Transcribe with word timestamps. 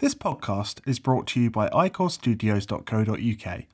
This 0.00 0.14
podcast 0.14 0.80
is 0.86 0.98
brought 0.98 1.26
to 1.26 1.40
you 1.40 1.50
by 1.50 1.68
IchorStudios.co.uk. 1.68 3.64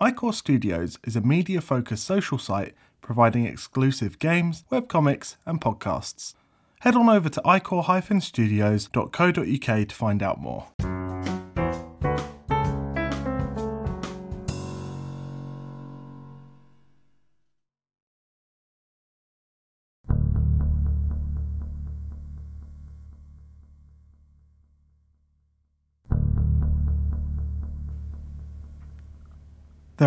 Ichor 0.00 0.32
Studios 0.32 0.98
is 1.04 1.14
a 1.14 1.20
media 1.20 1.60
focused 1.60 2.02
social 2.04 2.36
site 2.36 2.74
providing 3.00 3.46
exclusive 3.46 4.18
games, 4.18 4.64
webcomics, 4.72 5.36
and 5.46 5.60
podcasts. 5.60 6.34
Head 6.80 6.96
on 6.96 7.08
over 7.08 7.28
to 7.28 7.40
Ichor 7.46 7.84
studios.co.uk 8.20 9.88
to 9.88 9.94
find 9.94 10.20
out 10.20 10.40
more. 10.40 10.66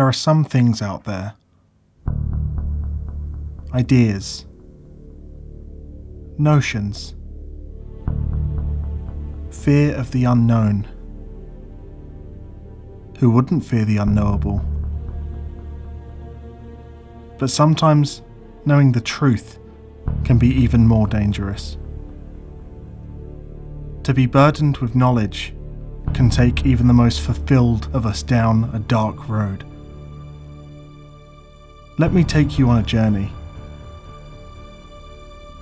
There 0.00 0.08
are 0.08 0.14
some 0.14 0.44
things 0.44 0.80
out 0.80 1.04
there. 1.04 1.34
Ideas. 3.74 4.46
Notions. 6.38 7.14
Fear 9.50 9.94
of 9.96 10.10
the 10.12 10.24
unknown. 10.24 10.88
Who 13.18 13.30
wouldn't 13.30 13.62
fear 13.62 13.84
the 13.84 13.98
unknowable? 13.98 14.64
But 17.36 17.50
sometimes 17.50 18.22
knowing 18.64 18.92
the 18.92 19.02
truth 19.02 19.58
can 20.24 20.38
be 20.38 20.48
even 20.48 20.86
more 20.86 21.08
dangerous. 21.08 21.76
To 24.04 24.14
be 24.14 24.24
burdened 24.24 24.78
with 24.78 24.94
knowledge 24.94 25.54
can 26.14 26.30
take 26.30 26.64
even 26.64 26.86
the 26.86 26.94
most 26.94 27.20
fulfilled 27.20 27.90
of 27.92 28.06
us 28.06 28.22
down 28.22 28.70
a 28.72 28.78
dark 28.78 29.28
road. 29.28 29.66
Let 32.00 32.14
me 32.14 32.24
take 32.24 32.58
you 32.58 32.70
on 32.70 32.78
a 32.78 32.82
journey. 32.82 33.30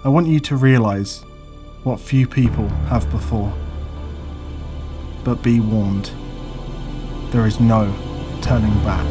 I 0.04 0.08
want 0.08 0.28
you 0.28 0.38
to 0.38 0.54
realise 0.54 1.24
what 1.82 1.98
few 1.98 2.28
people 2.28 2.68
have 2.86 3.10
before. 3.10 3.52
But 5.24 5.42
be 5.42 5.58
warned, 5.58 6.12
there 7.32 7.44
is 7.44 7.58
no 7.58 7.92
turning 8.40 8.72
back. 8.84 9.04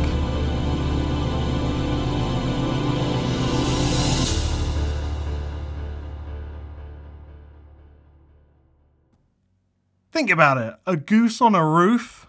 Think 10.13 10.29
about 10.29 10.57
it 10.59 10.75
a 10.85 10.95
goose 10.95 11.41
on 11.41 11.55
a 11.55 11.65
roof? 11.67 12.25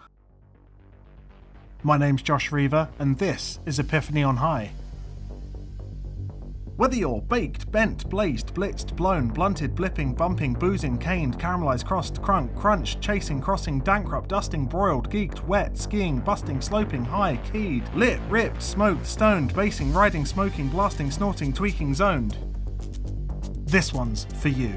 My 1.83 1.97
name's 1.97 2.21
Josh 2.21 2.51
Reaver, 2.51 2.89
and 2.99 3.17
this 3.17 3.59
is 3.65 3.79
Epiphany 3.79 4.23
on 4.23 4.35
High. 4.35 4.73
Whether 6.79 6.95
you're 6.95 7.21
baked, 7.21 7.69
bent, 7.73 8.09
blazed, 8.09 8.53
blitzed, 8.53 8.95
blown, 8.95 9.27
blunted, 9.27 9.75
blipping, 9.75 10.15
bumping, 10.15 10.53
boozing, 10.53 10.97
caned, 10.97 11.37
caramelized, 11.37 11.85
crossed, 11.85 12.21
crunk, 12.21 12.55
crunched, 12.55 13.01
chasing, 13.01 13.41
crossing, 13.41 13.81
dankrupt, 13.81 14.29
dusting, 14.29 14.65
broiled, 14.65 15.09
geeked, 15.09 15.45
wet, 15.45 15.77
skiing, 15.77 16.19
busting, 16.19 16.61
sloping, 16.61 17.03
high, 17.03 17.35
keyed, 17.51 17.83
lit, 17.95 18.21
ripped, 18.29 18.63
smoked, 18.63 19.05
stoned, 19.05 19.53
basing, 19.53 19.91
riding, 19.91 20.25
smoking, 20.25 20.69
blasting, 20.69 21.11
snorting, 21.11 21.51
tweaking, 21.51 21.93
zoned. 21.93 22.37
This 23.65 23.91
one's 23.91 24.23
for 24.35 24.47
you. 24.47 24.73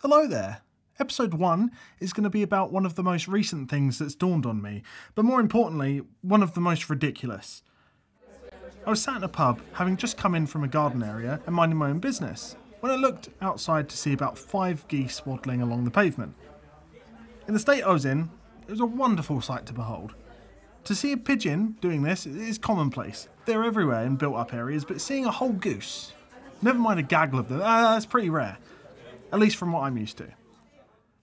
Hello 0.00 0.26
there. 0.26 0.60
Episode 1.00 1.32
1 1.32 1.70
is 2.00 2.12
going 2.12 2.24
to 2.24 2.30
be 2.30 2.42
about 2.42 2.70
one 2.70 2.84
of 2.84 2.96
the 2.96 3.02
most 3.02 3.26
recent 3.26 3.70
things 3.70 3.98
that's 3.98 4.14
dawned 4.14 4.44
on 4.44 4.60
me, 4.60 4.82
but 5.14 5.24
more 5.24 5.40
importantly, 5.40 6.02
one 6.20 6.42
of 6.42 6.52
the 6.52 6.60
most 6.60 6.90
ridiculous. 6.90 7.62
I 8.86 8.90
was 8.90 9.00
sat 9.00 9.16
in 9.16 9.24
a 9.24 9.28
pub, 9.28 9.62
having 9.72 9.96
just 9.96 10.18
come 10.18 10.34
in 10.34 10.46
from 10.46 10.62
a 10.62 10.68
garden 10.68 11.02
area 11.02 11.40
and 11.46 11.54
minding 11.54 11.78
my 11.78 11.88
own 11.88 11.98
business, 11.98 12.56
when 12.80 12.92
I 12.92 12.96
looked 12.96 13.30
outside 13.40 13.88
to 13.88 13.96
see 13.96 14.12
about 14.12 14.36
five 14.36 14.86
geese 14.86 15.24
waddling 15.24 15.62
along 15.62 15.84
the 15.84 15.90
pavement. 15.90 16.34
In 17.48 17.54
the 17.54 17.58
state 17.58 17.82
I 17.82 17.90
was 17.90 18.04
in, 18.04 18.28
it 18.68 18.72
was 18.72 18.80
a 18.80 18.86
wonderful 18.86 19.40
sight 19.40 19.64
to 19.64 19.72
behold. 19.72 20.14
To 20.84 20.94
see 20.94 21.12
a 21.12 21.16
pigeon 21.16 21.78
doing 21.80 22.02
this 22.02 22.26
is 22.26 22.58
commonplace. 22.58 23.28
They're 23.46 23.64
everywhere 23.64 24.04
in 24.04 24.16
built 24.16 24.36
up 24.36 24.52
areas, 24.52 24.84
but 24.84 25.00
seeing 25.00 25.24
a 25.24 25.32
whole 25.32 25.52
goose, 25.52 26.12
never 26.60 26.78
mind 26.78 27.00
a 27.00 27.02
gaggle 27.02 27.38
of 27.38 27.48
them, 27.48 27.62
uh, 27.62 27.94
that's 27.94 28.04
pretty 28.04 28.28
rare 28.28 28.58
at 29.32 29.38
least 29.38 29.56
from 29.56 29.72
what 29.72 29.82
I'm 29.82 29.96
used 29.96 30.18
to. 30.18 30.28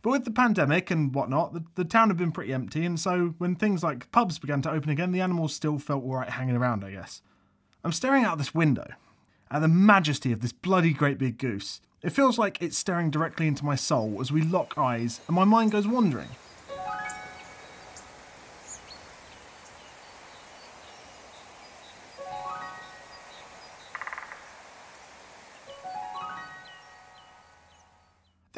But 0.01 0.11
with 0.11 0.25
the 0.25 0.31
pandemic 0.31 0.91
and 0.91 1.13
whatnot, 1.13 1.53
the, 1.53 1.63
the 1.75 1.85
town 1.85 2.09
had 2.09 2.17
been 2.17 2.33
pretty 2.33 2.53
empty, 2.53 2.85
and 2.85 2.99
so 2.99 3.35
when 3.37 3.55
things 3.55 3.83
like 3.83 4.11
pubs 4.11 4.37
began 4.37 4.61
to 4.63 4.71
open 4.71 4.89
again, 4.89 5.13
the 5.13 5.21
animals 5.21 5.53
still 5.53 5.79
felt 5.79 6.03
alright 6.03 6.31
hanging 6.31 6.57
around, 6.57 6.83
I 6.83 6.91
guess. 6.91 7.21
I'm 7.83 7.93
staring 7.93 8.25
out 8.25 8.37
this 8.37 8.53
window 8.53 8.87
at 9.49 9.59
the 9.59 9.67
majesty 9.67 10.31
of 10.31 10.41
this 10.41 10.51
bloody 10.51 10.91
great 10.91 11.17
big 11.17 11.37
goose. 11.37 11.79
It 12.01 12.09
feels 12.09 12.37
like 12.37 12.61
it's 12.61 12.77
staring 12.77 13.11
directly 13.11 13.47
into 13.47 13.63
my 13.63 13.75
soul 13.75 14.17
as 14.19 14.31
we 14.31 14.41
lock 14.41 14.77
eyes, 14.77 15.21
and 15.27 15.35
my 15.35 15.45
mind 15.45 15.71
goes 15.71 15.87
wandering. 15.87 16.29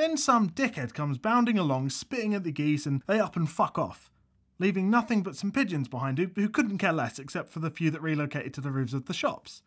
Then 0.05 0.17
some 0.17 0.51
dickhead 0.51 0.93
comes 0.93 1.17
bounding 1.17 1.57
along, 1.57 1.89
spitting 1.89 2.35
at 2.35 2.43
the 2.43 2.51
geese, 2.51 2.85
and 2.85 3.01
they 3.07 3.19
up 3.19 3.35
and 3.35 3.49
fuck 3.49 3.79
off, 3.79 4.11
leaving 4.59 4.87
nothing 4.87 5.23
but 5.23 5.35
some 5.35 5.51
pigeons 5.51 5.87
behind 5.87 6.19
who, 6.19 6.29
who 6.35 6.47
couldn't 6.47 6.77
care 6.77 6.93
less 6.93 7.17
except 7.17 7.49
for 7.49 7.57
the 7.57 7.71
few 7.71 7.89
that 7.89 8.03
relocated 8.03 8.53
to 8.53 8.61
the 8.61 8.69
roofs 8.69 8.93
of 8.93 9.05
the 9.05 9.15
shops. 9.15 9.63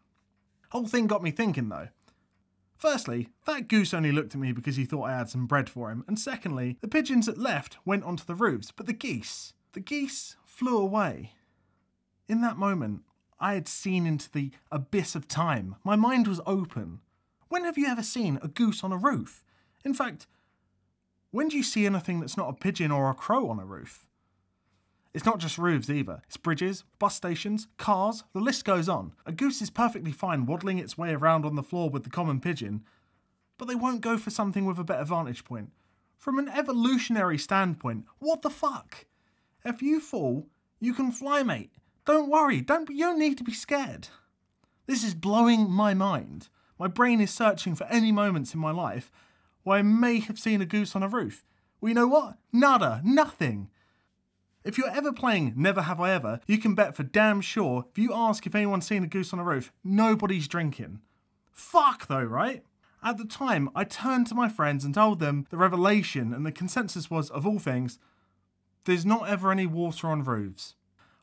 Whole 0.71 0.87
thing 0.87 1.09
got 1.09 1.25
me 1.25 1.33
thinking 1.33 1.71
though. 1.71 1.89
Firstly, 2.77 3.31
that 3.49 3.67
goose 3.67 3.93
only 3.93 4.13
looked 4.13 4.37
at 4.37 4.41
me 4.41 4.53
because 4.53 4.77
he 4.77 4.85
thought 4.85 5.09
I 5.09 5.19
had 5.19 5.29
some 5.29 5.49
bread 5.49 5.69
for 5.69 5.91
him, 5.91 6.05
and 6.07 6.17
secondly, 6.17 6.79
the 6.83 6.87
pigeons 6.87 7.27
that 7.27 7.37
left 7.37 7.77
went 7.85 8.05
onto 8.05 8.25
the 8.25 8.37
roofs, 8.37 8.71
but 8.71 8.87
the 8.87 8.93
geese, 8.93 9.55
the 9.73 9.81
geese 9.81 10.37
flew 10.47 10.79
away. 10.79 11.33
In 12.29 12.43
that 12.43 12.57
moment, 12.57 13.03
I 13.41 13.55
had 13.55 13.67
seen 13.67 14.07
into 14.07 14.31
the 14.31 14.53
abyss 14.71 15.17
of 15.17 15.27
time. 15.27 15.75
My 15.83 15.97
mind 15.97 16.29
was 16.29 16.41
open. 16.47 17.01
When 17.49 17.65
have 17.65 17.77
you 17.77 17.89
ever 17.89 18.05
seen 18.05 18.39
a 18.41 18.47
goose 18.47 18.85
on 18.85 18.93
a 18.93 18.97
roof? 18.97 19.43
In 19.85 19.95
fact, 19.95 20.27
when 21.31 21.49
do 21.49 21.57
you 21.57 21.63
see 21.63 21.87
anything 21.87 22.21
that's 22.21 22.37
not 22.37 22.49
a 22.49 22.55
pigeon 22.55 22.91
or 22.91 23.11
a 23.11 23.15
crow 23.15 23.51
on 23.51 23.59
a 23.59 23.65
roof? 23.65 24.07
It's 25.15 25.25
not 25.25 25.39
just 25.39 25.59
roofs 25.59 25.91
either. 25.91 26.23
It's 26.27 26.37
bridges, 26.37 26.85
bus 26.99 27.17
stations, 27.17 27.67
cars, 27.77 28.25
the 28.33 28.41
list 28.41 28.65
goes 28.65 28.89
on. 28.89 29.13
A 29.27 29.33
goose 29.33 29.61
is 29.61 29.71
perfectly 29.71 30.13
fine 30.13 30.47
waddling 30.47 30.79
its 30.79 30.99
way 30.99 31.13
around 31.13 31.45
on 31.45 31.57
the 31.57 31.63
floor 31.63 31.91
with 31.91 32.05
the 32.05 32.11
common 32.11 32.41
pigeon, 32.41 32.85
but 33.57 33.67
they 33.67 33.75
won't 33.75 34.01
go 34.01 34.17
for 34.17 34.31
something 34.31 34.65
with 34.65 34.79
a 34.79 34.85
better 34.85 35.05
vantage 35.05 35.45
point. 35.45 35.71
From 36.17 36.39
an 36.39 36.49
evolutionary 36.49 37.39
standpoint, 37.39 38.05
what 38.19 38.43
the 38.43 38.51
fuck? 38.51 39.07
If 39.65 39.83
you 39.83 40.01
fall, 40.01 40.47
you 40.81 40.95
can 40.95 41.11
fly, 41.11 41.43
mate. 41.43 41.73
Don't 42.05 42.31
worry, 42.31 42.61
don't 42.61 42.89
you 42.89 43.05
don't 43.05 43.19
need 43.19 43.39
to 43.39 43.45
be 43.45 43.53
scared. 43.53 44.09
This 44.87 45.05
is 45.05 45.15
blowing 45.15 45.71
my 45.71 45.95
mind. 45.95 46.49
My 46.79 46.87
brain 46.87 47.21
is 47.21 47.31
searching 47.31 47.75
for 47.75 47.85
any 47.89 48.13
moments 48.13 48.55
in 48.55 48.61
my 48.61 48.71
life 48.71 49.11
where 49.69 49.79
I 49.79 49.83
may 49.83 50.21
have 50.21 50.39
seen 50.39 50.63
a 50.63 50.67
goose 50.67 50.97
on 50.97 51.03
a 51.03 51.09
roof. 51.09 51.45
Well, 51.81 51.91
you 51.91 51.95
know 51.95 52.09
what? 52.09 52.39
Nada, 52.53 53.03
nothing. 53.05 53.69
If 54.65 54.79
you're 54.79 54.91
ever 54.91 55.13
playing 55.13 55.53
Never 55.57 55.83
Have 55.83 56.01
I 56.01 56.11
Ever, 56.11 56.41
you 56.47 56.57
can 56.57 56.75
bet 56.75 56.97
for 56.97 57.03
damn 57.03 57.43
sure 57.43 57.85
if 57.91 57.99
you 57.99 58.13
ask 58.15 58.47
if 58.47 58.55
anyone's 58.55 58.87
seen 58.87 59.05
a 59.05 59.07
goose 59.07 59.33
on 59.33 59.39
a 59.39 59.45
roof, 59.45 59.71
nobody's 59.85 60.49
drinking. 60.49 61.01
Fuck 61.53 62.07
though, 62.07 62.25
right? 62.25 62.65
At 63.05 63.19
the 63.19 63.27
time, 63.27 63.69
I 63.75 63.85
turned 63.85 64.27
to 64.29 64.35
my 64.35 64.49
friends 64.49 64.85
and 64.85 64.95
told 64.95 65.21
them 65.21 65.47
the 65.51 65.59
revelation 65.59 66.33
and 66.33 66.47
the 66.47 66.51
consensus 66.51 67.11
was, 67.11 67.31
of 67.31 67.47
all 67.47 67.59
things, 67.59 67.99
there's 68.87 69.05
not 69.05 69.29
ever 69.29 69.53
any 69.53 69.67
water 69.67 70.09
on 70.09 70.25
roofs. 70.25 70.77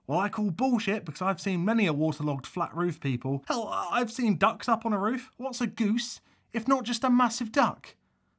Well, 0.06 0.20
I 0.20 0.30
call 0.30 0.52
bullshit 0.52 1.04
because 1.04 1.24
I've 1.24 1.42
seen 1.42 1.66
many 1.66 1.88
a 1.88 1.94
waterlogged 1.94 2.46
flat 2.46 2.74
roof 2.76 3.00
people. 3.00 3.44
Hell, 3.48 3.68
I've 3.92 4.12
seen 4.12 4.38
ducks 4.38 4.70
up 4.70 4.86
on 4.86 4.94
a 4.94 5.00
roof. 5.00 5.32
What's 5.38 5.62
a 5.62 5.68
goose 5.68 6.22
if 6.54 6.68
not 6.68 6.84
just 6.84 7.04
a 7.04 7.10
massive 7.10 7.52
duck? 7.52 7.96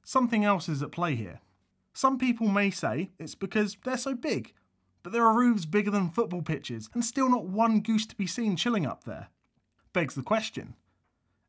Something 0.09 0.45
else 0.45 0.69
is 0.69 0.85
at 0.85 0.93
play 0.93 1.17
here. 1.17 1.41
Some 1.93 2.17
people 2.17 2.47
may 2.47 2.71
say 2.71 3.11
it's 3.19 3.35
because 3.35 3.77
they're 3.85 3.97
so 3.97 4.15
big, 4.15 4.53
but 5.03 5.13
there 5.13 5.25
are 5.25 5.37
roofs 5.37 5.67
bigger 5.67 5.91
than 5.91 6.11
football 6.11 6.43
pitches 6.43 6.89
and 6.95 7.05
still 7.05 7.29
not 7.29 7.47
one 7.47 7.81
goose 7.81 8.07
to 8.07 8.15
be 8.15 8.29
seen 8.29 8.55
chilling 8.55 8.87
up 8.87 9.03
there. 9.03 9.31
Begs 9.93 10.15
the 10.15 10.23
question 10.23 10.77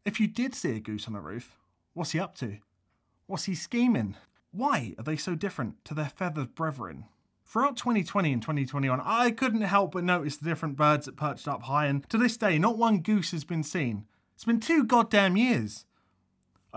if 0.06 0.19
you 0.19 0.27
did 0.27 0.56
see 0.56 0.75
a 0.75 0.80
goose 0.80 1.07
on 1.07 1.13
a 1.13 1.21
roof, 1.21 1.59
what's 1.94 2.13
he 2.13 2.19
up 2.19 2.33
to? 2.38 2.57
What's 3.27 3.44
he 3.44 3.54
scheming? 3.54 4.15
Why 4.50 4.95
are 4.98 5.04
they 5.04 5.18
so 5.18 5.36
different 5.36 5.86
to 5.86 5.94
their 5.94 6.09
feathered 6.09 6.56
brethren? 6.56 7.06
Throughout 7.45 7.77
2020 7.77 8.33
and 8.33 8.42
2021, 8.42 9.00
I 9.04 9.30
couldn't 9.30 9.62
help 9.62 9.92
but 9.92 10.04
notice 10.04 10.36
the 10.36 10.50
different 10.50 10.77
birds 10.77 11.06
that 11.06 11.15
perched 11.15 11.48
up 11.48 11.63
high, 11.63 11.86
and 11.86 12.09
to 12.09 12.18
this 12.18 12.38
day, 12.38 12.57
not 12.57 12.80
one 12.80 13.01
goose 13.01 13.30
has 13.31 13.44
been 13.44 13.62
seen. 13.62 14.06
It's 14.33 14.45
been 14.45 14.59
two 14.59 14.83
goddamn 14.83 15.38
years. 15.38 15.86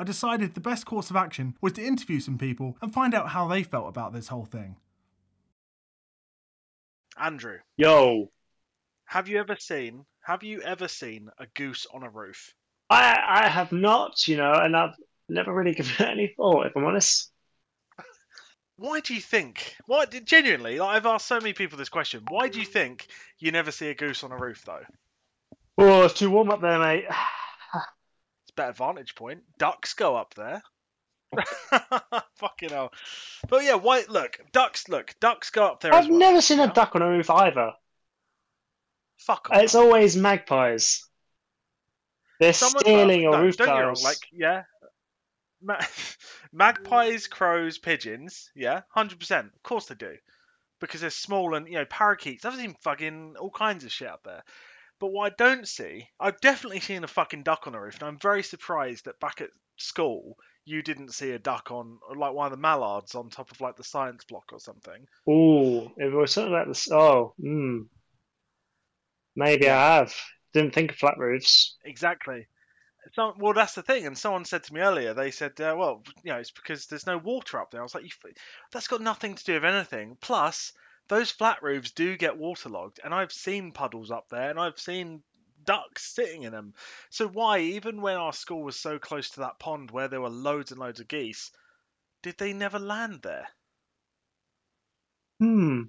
I 0.00 0.02
decided 0.02 0.54
the 0.54 0.62
best 0.62 0.86
course 0.86 1.10
of 1.10 1.16
action 1.16 1.58
was 1.60 1.74
to 1.74 1.84
interview 1.84 2.20
some 2.20 2.38
people 2.38 2.74
and 2.80 2.90
find 2.90 3.12
out 3.12 3.28
how 3.28 3.46
they 3.46 3.62
felt 3.62 3.86
about 3.86 4.14
this 4.14 4.28
whole 4.28 4.46
thing. 4.46 4.76
Andrew, 7.18 7.58
Yo, 7.76 8.30
have 9.04 9.28
you 9.28 9.38
ever 9.38 9.56
seen 9.58 10.06
have 10.22 10.42
you 10.42 10.62
ever 10.62 10.88
seen 10.88 11.28
a 11.38 11.44
goose 11.54 11.86
on 11.92 12.02
a 12.02 12.08
roof? 12.08 12.54
I 12.88 13.20
I 13.28 13.48
have 13.48 13.72
not, 13.72 14.26
you 14.26 14.38
know, 14.38 14.54
and 14.54 14.74
I've 14.74 14.94
never 15.28 15.52
really 15.52 15.74
given 15.74 15.92
it 15.98 16.08
any 16.08 16.32
thought, 16.34 16.68
if 16.68 16.76
I'm 16.78 16.86
honest. 16.86 17.30
Why 18.76 19.00
do 19.00 19.12
you 19.12 19.20
think? 19.20 19.76
Why 19.84 20.06
genuinely? 20.06 20.78
Like, 20.78 20.96
I've 20.96 21.04
asked 21.04 21.26
so 21.26 21.40
many 21.40 21.52
people 21.52 21.76
this 21.76 21.90
question. 21.90 22.22
Why 22.28 22.48
do 22.48 22.58
you 22.58 22.64
think 22.64 23.08
you 23.38 23.52
never 23.52 23.70
see 23.70 23.88
a 23.88 23.94
goose 23.94 24.24
on 24.24 24.32
a 24.32 24.38
roof 24.38 24.64
though? 24.64 24.84
Oh, 25.76 26.04
it's 26.04 26.14
too 26.14 26.30
warm 26.30 26.50
up 26.50 26.62
there, 26.62 26.78
mate. 26.78 27.04
It's 28.50 28.56
better 28.56 28.72
vantage 28.72 29.14
point. 29.14 29.42
Ducks 29.58 29.94
go 29.94 30.16
up 30.16 30.34
there. 30.34 30.60
Fucking 32.34 32.70
hell. 32.70 32.92
But 33.48 33.62
yeah, 33.62 33.74
why? 33.74 34.02
Look, 34.08 34.40
ducks. 34.50 34.88
Look, 34.88 35.14
ducks 35.20 35.50
go 35.50 35.66
up 35.66 35.80
there. 35.80 35.94
I've 35.94 36.08
well. 36.08 36.18
never 36.18 36.40
seen 36.40 36.58
a 36.58 36.66
duck 36.66 36.96
on 36.96 37.02
a 37.02 37.08
roof 37.08 37.30
either. 37.30 37.70
Fuck 39.18 39.50
off. 39.50 39.62
It's 39.62 39.76
always 39.76 40.16
magpies. 40.16 41.06
They're 42.40 42.52
Some 42.52 42.70
stealing 42.70 43.06
well, 43.06 43.18
your 43.20 43.32
no, 43.34 43.42
roof 43.42 43.56
don't 43.56 43.68
get 43.68 43.76
me 43.76 43.82
tiles. 43.82 44.02
Like, 44.02 44.18
yeah. 44.32 44.64
Ma- 45.62 45.78
magpies, 46.52 47.28
crows, 47.28 47.78
pigeons. 47.78 48.50
Yeah, 48.56 48.80
hundred 48.88 49.20
percent. 49.20 49.52
Of 49.54 49.62
course 49.62 49.86
they 49.86 49.94
do, 49.94 50.16
because 50.80 51.02
they're 51.02 51.10
small 51.10 51.54
and 51.54 51.68
you 51.68 51.74
know 51.74 51.84
parakeets. 51.84 52.44
I've 52.44 52.56
seen 52.56 52.74
fucking 52.82 53.36
all 53.38 53.50
kinds 53.50 53.84
of 53.84 53.92
shit 53.92 54.08
up 54.08 54.24
there. 54.24 54.42
But 55.00 55.12
what 55.12 55.32
I 55.32 55.34
don't 55.36 55.66
see, 55.66 56.08
I've 56.20 56.40
definitely 56.40 56.80
seen 56.80 57.02
a 57.02 57.08
fucking 57.08 57.42
duck 57.42 57.66
on 57.66 57.74
a 57.74 57.80
roof, 57.80 57.94
and 57.94 58.04
I'm 58.04 58.18
very 58.18 58.42
surprised 58.42 59.06
that 59.06 59.18
back 59.18 59.40
at 59.40 59.50
school 59.78 60.36
you 60.66 60.82
didn't 60.82 61.14
see 61.14 61.30
a 61.30 61.38
duck 61.38 61.70
on 61.70 61.98
like 62.14 62.34
one 62.34 62.46
of 62.46 62.52
the 62.52 62.58
mallards 62.58 63.14
on 63.14 63.30
top 63.30 63.50
of 63.50 63.60
like 63.60 63.76
the 63.76 63.82
science 63.82 64.24
block 64.24 64.52
or 64.52 64.60
something. 64.60 65.06
Ooh, 65.28 65.90
if 65.96 66.12
it 66.12 66.14
was 66.14 66.32
something 66.32 66.52
like 66.52 66.68
this. 66.68 66.90
Oh, 66.92 67.32
hmm. 67.40 67.80
Maybe 69.34 69.68
I 69.68 69.96
have. 69.96 70.14
Didn't 70.52 70.74
think 70.74 70.92
of 70.92 70.98
flat 70.98 71.16
roofs. 71.16 71.76
Exactly. 71.84 72.46
So, 73.12 73.34
well, 73.38 73.54
that's 73.54 73.74
the 73.74 73.82
thing. 73.82 74.06
And 74.06 74.18
someone 74.18 74.44
said 74.44 74.64
to 74.64 74.74
me 74.74 74.80
earlier, 74.80 75.14
they 75.14 75.30
said, 75.30 75.52
uh, 75.60 75.74
well, 75.78 76.02
you 76.22 76.32
know, 76.32 76.38
it's 76.38 76.50
because 76.50 76.86
there's 76.86 77.06
no 77.06 77.16
water 77.16 77.58
up 77.58 77.70
there. 77.70 77.80
I 77.80 77.82
was 77.82 77.94
like, 77.94 78.04
you, 78.04 78.10
f- 78.24 78.32
that's 78.70 78.88
got 78.88 79.00
nothing 79.00 79.36
to 79.36 79.44
do 79.44 79.54
with 79.54 79.64
anything. 79.64 80.18
Plus, 80.20 80.72
those 81.10 81.30
flat 81.32 81.60
roofs 81.62 81.90
do 81.90 82.16
get 82.16 82.38
waterlogged, 82.38 83.00
and 83.04 83.12
I've 83.12 83.32
seen 83.32 83.72
puddles 83.72 84.12
up 84.12 84.28
there, 84.30 84.48
and 84.48 84.58
I've 84.58 84.78
seen 84.78 85.22
ducks 85.64 86.04
sitting 86.04 86.44
in 86.44 86.52
them. 86.52 86.72
So 87.10 87.26
why, 87.26 87.58
even 87.58 88.00
when 88.00 88.16
our 88.16 88.32
school 88.32 88.62
was 88.62 88.76
so 88.76 88.98
close 88.98 89.30
to 89.30 89.40
that 89.40 89.58
pond 89.58 89.90
where 89.90 90.06
there 90.06 90.20
were 90.20 90.30
loads 90.30 90.70
and 90.70 90.80
loads 90.80 91.00
of 91.00 91.08
geese, 91.08 91.50
did 92.22 92.38
they 92.38 92.52
never 92.52 92.78
land 92.78 93.20
there? 93.22 93.48
Hmm. 95.40 95.82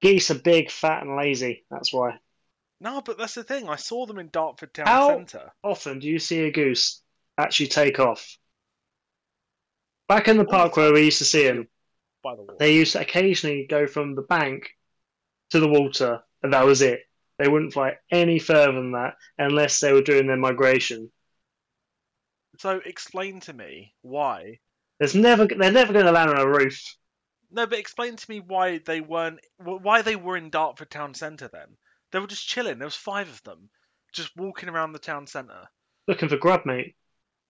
Geese 0.00 0.30
are 0.30 0.38
big, 0.38 0.70
fat, 0.70 1.02
and 1.02 1.16
lazy. 1.16 1.64
That's 1.68 1.92
why. 1.92 2.20
No, 2.80 3.02
but 3.02 3.18
that's 3.18 3.34
the 3.34 3.44
thing. 3.44 3.68
I 3.68 3.76
saw 3.76 4.06
them 4.06 4.18
in 4.18 4.28
Dartford 4.30 4.72
town 4.72 4.86
How- 4.86 5.08
centre. 5.08 5.52
Often 5.64 5.98
do 5.98 6.06
you 6.08 6.20
see 6.20 6.44
a 6.44 6.52
goose 6.52 7.02
actually 7.36 7.68
take 7.68 7.98
off? 7.98 8.38
Back 10.06 10.28
in 10.28 10.38
the 10.38 10.44
park 10.44 10.76
where 10.76 10.92
we 10.92 11.04
used 11.06 11.18
to 11.18 11.24
see 11.24 11.44
them, 11.46 11.68
By 12.22 12.34
the 12.36 12.42
water. 12.42 12.56
they 12.58 12.74
used 12.74 12.92
to 12.92 13.00
occasionally 13.00 13.66
go 13.68 13.86
from 13.86 14.14
the 14.14 14.22
bank 14.22 14.70
to 15.50 15.60
the 15.60 15.68
water, 15.68 16.22
and 16.42 16.52
that 16.52 16.64
was 16.66 16.82
it. 16.82 17.00
They 17.38 17.48
wouldn't 17.48 17.72
fly 17.72 17.96
any 18.10 18.38
further 18.38 18.72
than 18.72 18.92
that 18.92 19.14
unless 19.38 19.80
they 19.80 19.92
were 19.92 20.02
doing 20.02 20.26
their 20.26 20.36
migration. 20.36 21.10
So 22.58 22.80
explain 22.84 23.40
to 23.40 23.52
me 23.54 23.94
why 24.02 24.58
There's 24.98 25.14
never, 25.14 25.46
they're 25.46 25.72
never 25.72 25.92
going 25.94 26.04
to 26.04 26.12
land 26.12 26.30
on 26.30 26.38
a 26.38 26.46
roof. 26.46 26.78
No, 27.50 27.66
but 27.66 27.78
explain 27.78 28.16
to 28.16 28.30
me 28.30 28.40
why 28.40 28.78
they 28.78 29.00
weren't, 29.00 29.40
why 29.58 30.02
they 30.02 30.16
were 30.16 30.36
in 30.36 30.50
Dartford 30.50 30.90
town 30.90 31.14
centre 31.14 31.48
then. 31.52 31.76
They 32.12 32.18
were 32.18 32.26
just 32.26 32.46
chilling. 32.46 32.78
There 32.78 32.86
was 32.86 32.96
five 32.96 33.28
of 33.28 33.42
them, 33.44 33.70
just 34.12 34.36
walking 34.36 34.68
around 34.68 34.92
the 34.92 34.98
town 34.98 35.26
centre, 35.26 35.68
Looking 36.06 36.28
for 36.28 36.36
grub, 36.36 36.66
mate. 36.66 36.94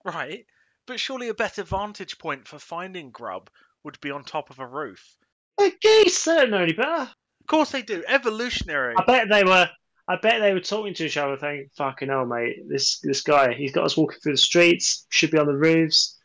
right? 0.05 0.47
But 0.87 1.01
surely 1.01 1.29
a 1.29 1.35
better 1.35 1.65
vantage 1.65 2.19
point 2.19 2.47
for 2.47 2.59
finding 2.59 3.11
grub 3.11 3.51
would 3.85 4.01
be 4.01 4.11
on 4.11 4.25
top 4.25 4.51
of 4.51 4.59
a 4.59 4.67
roof. 4.67 5.17
The 5.59 5.73
geese, 5.81 6.25
they 6.25 6.37
don't 6.37 6.51
know 6.51 6.63
any 6.63 6.73
better. 6.73 7.03
Of 7.03 7.47
course 7.47 7.71
they 7.71 7.83
do. 7.83 8.03
Evolutionary. 8.07 8.95
I 8.97 9.05
bet 9.05 9.29
they 9.29 9.45
were. 9.45 9.69
I 10.09 10.17
bet 10.17 10.41
they 10.41 10.53
were 10.53 10.61
talking 10.61 10.95
to 10.95 11.05
each 11.05 11.17
other, 11.17 11.37
thinking, 11.37 11.71
"Fucking 11.77 12.09
hell, 12.09 12.27
mate! 12.27 12.69
This 12.69 12.99
this 13.01 13.23
guy, 13.23 13.55
he's 13.55 13.73
got 13.73 13.85
us 13.85 13.97
walking 13.97 14.19
through 14.21 14.33
the 14.33 14.39
streets. 14.39 15.07
Should 15.09 15.31
be 15.31 15.39
on 15.39 15.47
the 15.47 15.55
roofs. 15.55 16.19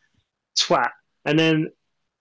Twat!" 0.57 0.91
And 1.25 1.37
then, 1.37 1.71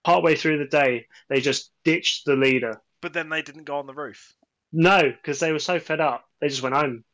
partway 0.03 0.35
through 0.35 0.59
the 0.59 0.67
day, 0.67 1.07
they 1.29 1.41
just 1.41 1.71
ditched 1.85 2.25
the 2.27 2.37
leader. 2.37 2.81
But 3.01 3.13
then 3.13 3.29
they 3.29 3.43
didn't 3.43 3.65
go 3.65 3.77
on 3.77 3.87
the 3.87 3.95
roof. 3.95 4.35
No, 4.73 5.03
because 5.03 5.41
they 5.41 5.53
were 5.53 5.59
so 5.59 5.79
fed 5.79 6.01
up, 6.01 6.25
they 6.41 6.49
just 6.49 6.63
went 6.63 6.75
home. 6.75 7.05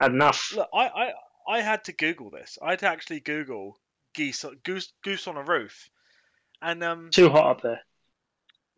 Had 0.00 0.12
enough. 0.12 0.52
Look, 0.54 0.68
I, 0.72 0.86
I, 0.88 1.12
I 1.48 1.60
had 1.62 1.84
to 1.84 1.92
Google 1.92 2.30
this. 2.30 2.58
I 2.62 2.70
had 2.70 2.78
to 2.80 2.86
actually 2.86 3.20
Google 3.20 3.78
geese, 4.14 4.44
goose, 4.62 4.92
goose 5.02 5.26
on 5.26 5.36
a 5.36 5.42
roof, 5.42 5.88
and 6.62 6.82
um, 6.82 7.10
Too 7.10 7.28
hot 7.30 7.46
up 7.46 7.62
there. 7.62 7.80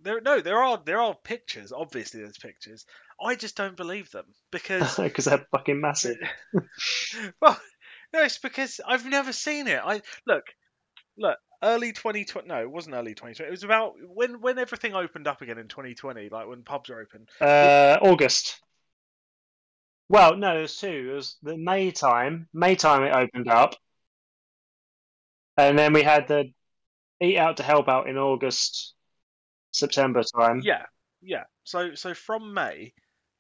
there, 0.01 0.21
no, 0.21 0.41
there 0.41 0.63
are 0.63 0.81
there 0.85 1.01
are 1.01 1.15
pictures. 1.15 1.73
Obviously, 1.73 2.21
there's 2.21 2.39
pictures. 2.39 2.87
I 3.23 3.35
just 3.35 3.57
don't 3.57 3.77
believe 3.77 4.11
them 4.11 4.27
because 4.51 4.97
Because 4.99 5.27
they're 5.27 5.47
fucking 5.51 5.81
massive. 5.81 6.17
well, 7.41 7.61
no, 8.13 8.23
it's 8.23 8.39
because 8.39 8.81
I've 8.87 9.07
never 9.07 9.33
seen 9.33 9.67
it. 9.69 9.81
I 9.85 10.01
look, 10.27 10.45
look, 11.19 11.39
early 11.63 11.93
2020. 11.93 12.49
No, 12.49 12.61
it 12.61 12.71
wasn't 12.71 12.97
early 12.97 13.15
2020. 13.15 13.47
It 13.47 13.51
was 13.51 13.65
about 13.65 13.95
when 14.03 14.41
when 14.41 14.59
everything 14.59 14.95
opened 14.95 15.27
up 15.27 15.43
again 15.43 15.59
in 15.59 15.69
2020, 15.69 16.29
like 16.31 16.49
when 16.49 16.63
pubs 16.63 16.91
are 16.91 17.01
open. 17.01 17.27
Uh, 17.41 17.99
August. 18.03 18.61
Well, 20.09 20.37
no, 20.37 20.59
it 20.59 20.63
was 20.63 20.77
two. 20.77 21.11
It 21.13 21.15
was 21.15 21.37
the 21.43 21.57
May 21.57 21.93
time. 21.93 22.49
May 22.53 22.75
time 22.75 23.05
it 23.05 23.15
opened 23.15 23.49
up, 23.49 23.75
and 25.57 25.79
then 25.79 25.93
we 25.93 26.03
had 26.03 26.27
the 26.27 26.53
Eat 27.21 27.37
Out 27.37 27.57
to 27.59 27.63
Help 27.63 27.89
Out 27.89 28.09
in 28.09 28.17
August, 28.17 28.95
September 29.73 30.23
time. 30.23 30.61
Yeah, 30.65 30.87
yeah. 31.21 31.45
So 31.65 31.95
so 31.95 32.15
from 32.15 32.55
May 32.55 32.93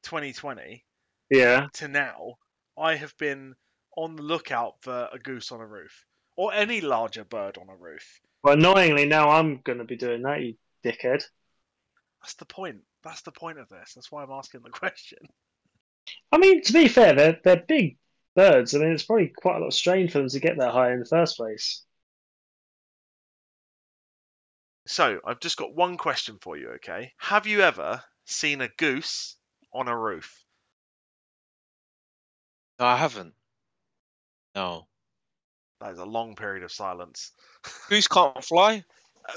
2020 0.02 0.84
Yeah. 1.30 1.68
to 1.74 1.88
now, 1.88 2.34
I 2.78 2.96
have 2.96 3.16
been 3.18 3.54
on 3.96 4.16
the 4.16 4.22
lookout 4.22 4.74
for 4.82 5.08
a 5.12 5.18
goose 5.18 5.52
on 5.52 5.60
a 5.60 5.66
roof 5.66 6.04
or 6.36 6.52
any 6.54 6.80
larger 6.80 7.24
bird 7.24 7.58
on 7.58 7.68
a 7.68 7.76
roof. 7.76 8.20
Well, 8.42 8.54
annoyingly, 8.54 9.06
now 9.06 9.30
I'm 9.30 9.60
going 9.62 9.78
to 9.78 9.84
be 9.84 9.96
doing 9.96 10.22
that, 10.22 10.40
you 10.40 10.54
dickhead. 10.84 11.22
That's 12.22 12.34
the 12.34 12.46
point. 12.46 12.78
That's 13.02 13.22
the 13.22 13.32
point 13.32 13.58
of 13.58 13.68
this. 13.68 13.92
That's 13.94 14.10
why 14.12 14.22
I'm 14.22 14.30
asking 14.30 14.62
the 14.62 14.70
question. 14.78 15.18
I 16.32 16.38
mean, 16.38 16.62
to 16.62 16.72
be 16.72 16.88
fair, 16.88 17.14
they're 17.14 17.40
they're 17.44 17.64
big 17.66 17.98
birds. 18.36 18.74
I 18.74 18.78
mean, 18.78 18.92
it's 18.92 19.02
probably 19.04 19.32
quite 19.36 19.56
a 19.56 19.60
lot 19.60 19.66
of 19.68 19.74
strain 19.74 20.08
for 20.08 20.18
them 20.18 20.28
to 20.28 20.40
get 20.40 20.58
that 20.58 20.72
high 20.72 20.92
in 20.92 21.00
the 21.00 21.06
first 21.06 21.36
place. 21.36 21.82
So, 24.90 25.20
I've 25.24 25.38
just 25.38 25.56
got 25.56 25.72
one 25.72 25.96
question 25.96 26.38
for 26.40 26.56
you, 26.56 26.70
okay? 26.70 27.12
Have 27.18 27.46
you 27.46 27.60
ever 27.60 28.02
seen 28.24 28.60
a 28.60 28.66
goose 28.66 29.36
on 29.72 29.86
a 29.86 29.96
roof? 29.96 30.44
No, 32.80 32.86
I 32.86 32.96
haven't. 32.96 33.34
No. 34.56 34.88
That 35.80 35.92
is 35.92 36.00
a 36.00 36.04
long 36.04 36.34
period 36.34 36.64
of 36.64 36.72
silence. 36.72 37.30
Goose 37.88 38.08
can't 38.08 38.44
fly? 38.44 38.84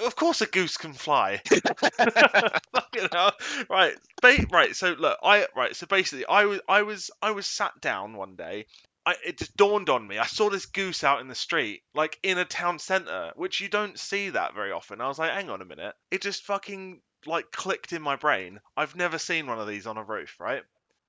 Of 0.03 0.15
course, 0.15 0.41
a 0.41 0.47
goose 0.47 0.77
can 0.77 0.93
fly. 0.93 1.39
Fucking 1.97 3.09
hell. 3.11 3.33
Right, 3.69 3.95
ba- 4.23 4.47
right. 4.51 4.75
So 4.75 4.93
look, 4.93 5.19
I 5.21 5.45
right. 5.55 5.75
So 5.75 5.85
basically, 5.85 6.25
I 6.25 6.45
was, 6.45 6.61
I 6.67 6.81
was, 6.81 7.11
I 7.21 7.29
was 7.29 7.45
sat 7.45 7.79
down 7.79 8.15
one 8.15 8.35
day. 8.35 8.65
I, 9.05 9.15
it 9.25 9.37
just 9.37 9.57
dawned 9.57 9.89
on 9.89 10.07
me. 10.07 10.17
I 10.17 10.25
saw 10.25 10.49
this 10.49 10.65
goose 10.65 11.03
out 11.03 11.19
in 11.19 11.27
the 11.27 11.35
street, 11.35 11.83
like 11.93 12.17
in 12.23 12.37
a 12.37 12.45
town 12.45 12.79
centre, 12.79 13.33
which 13.35 13.59
you 13.59 13.67
don't 13.67 13.99
see 13.99 14.29
that 14.29 14.53
very 14.55 14.71
often. 14.71 15.01
I 15.01 15.07
was 15.07 15.19
like, 15.19 15.31
hang 15.31 15.49
on 15.49 15.61
a 15.61 15.65
minute. 15.65 15.93
It 16.09 16.21
just 16.21 16.43
fucking 16.43 17.01
like 17.25 17.51
clicked 17.51 17.93
in 17.93 18.01
my 18.01 18.15
brain. 18.15 18.59
I've 18.77 18.95
never 18.95 19.17
seen 19.17 19.47
one 19.47 19.59
of 19.59 19.67
these 19.67 19.87
on 19.87 19.97
a 19.97 20.03
roof, 20.03 20.39
right? 20.39 20.63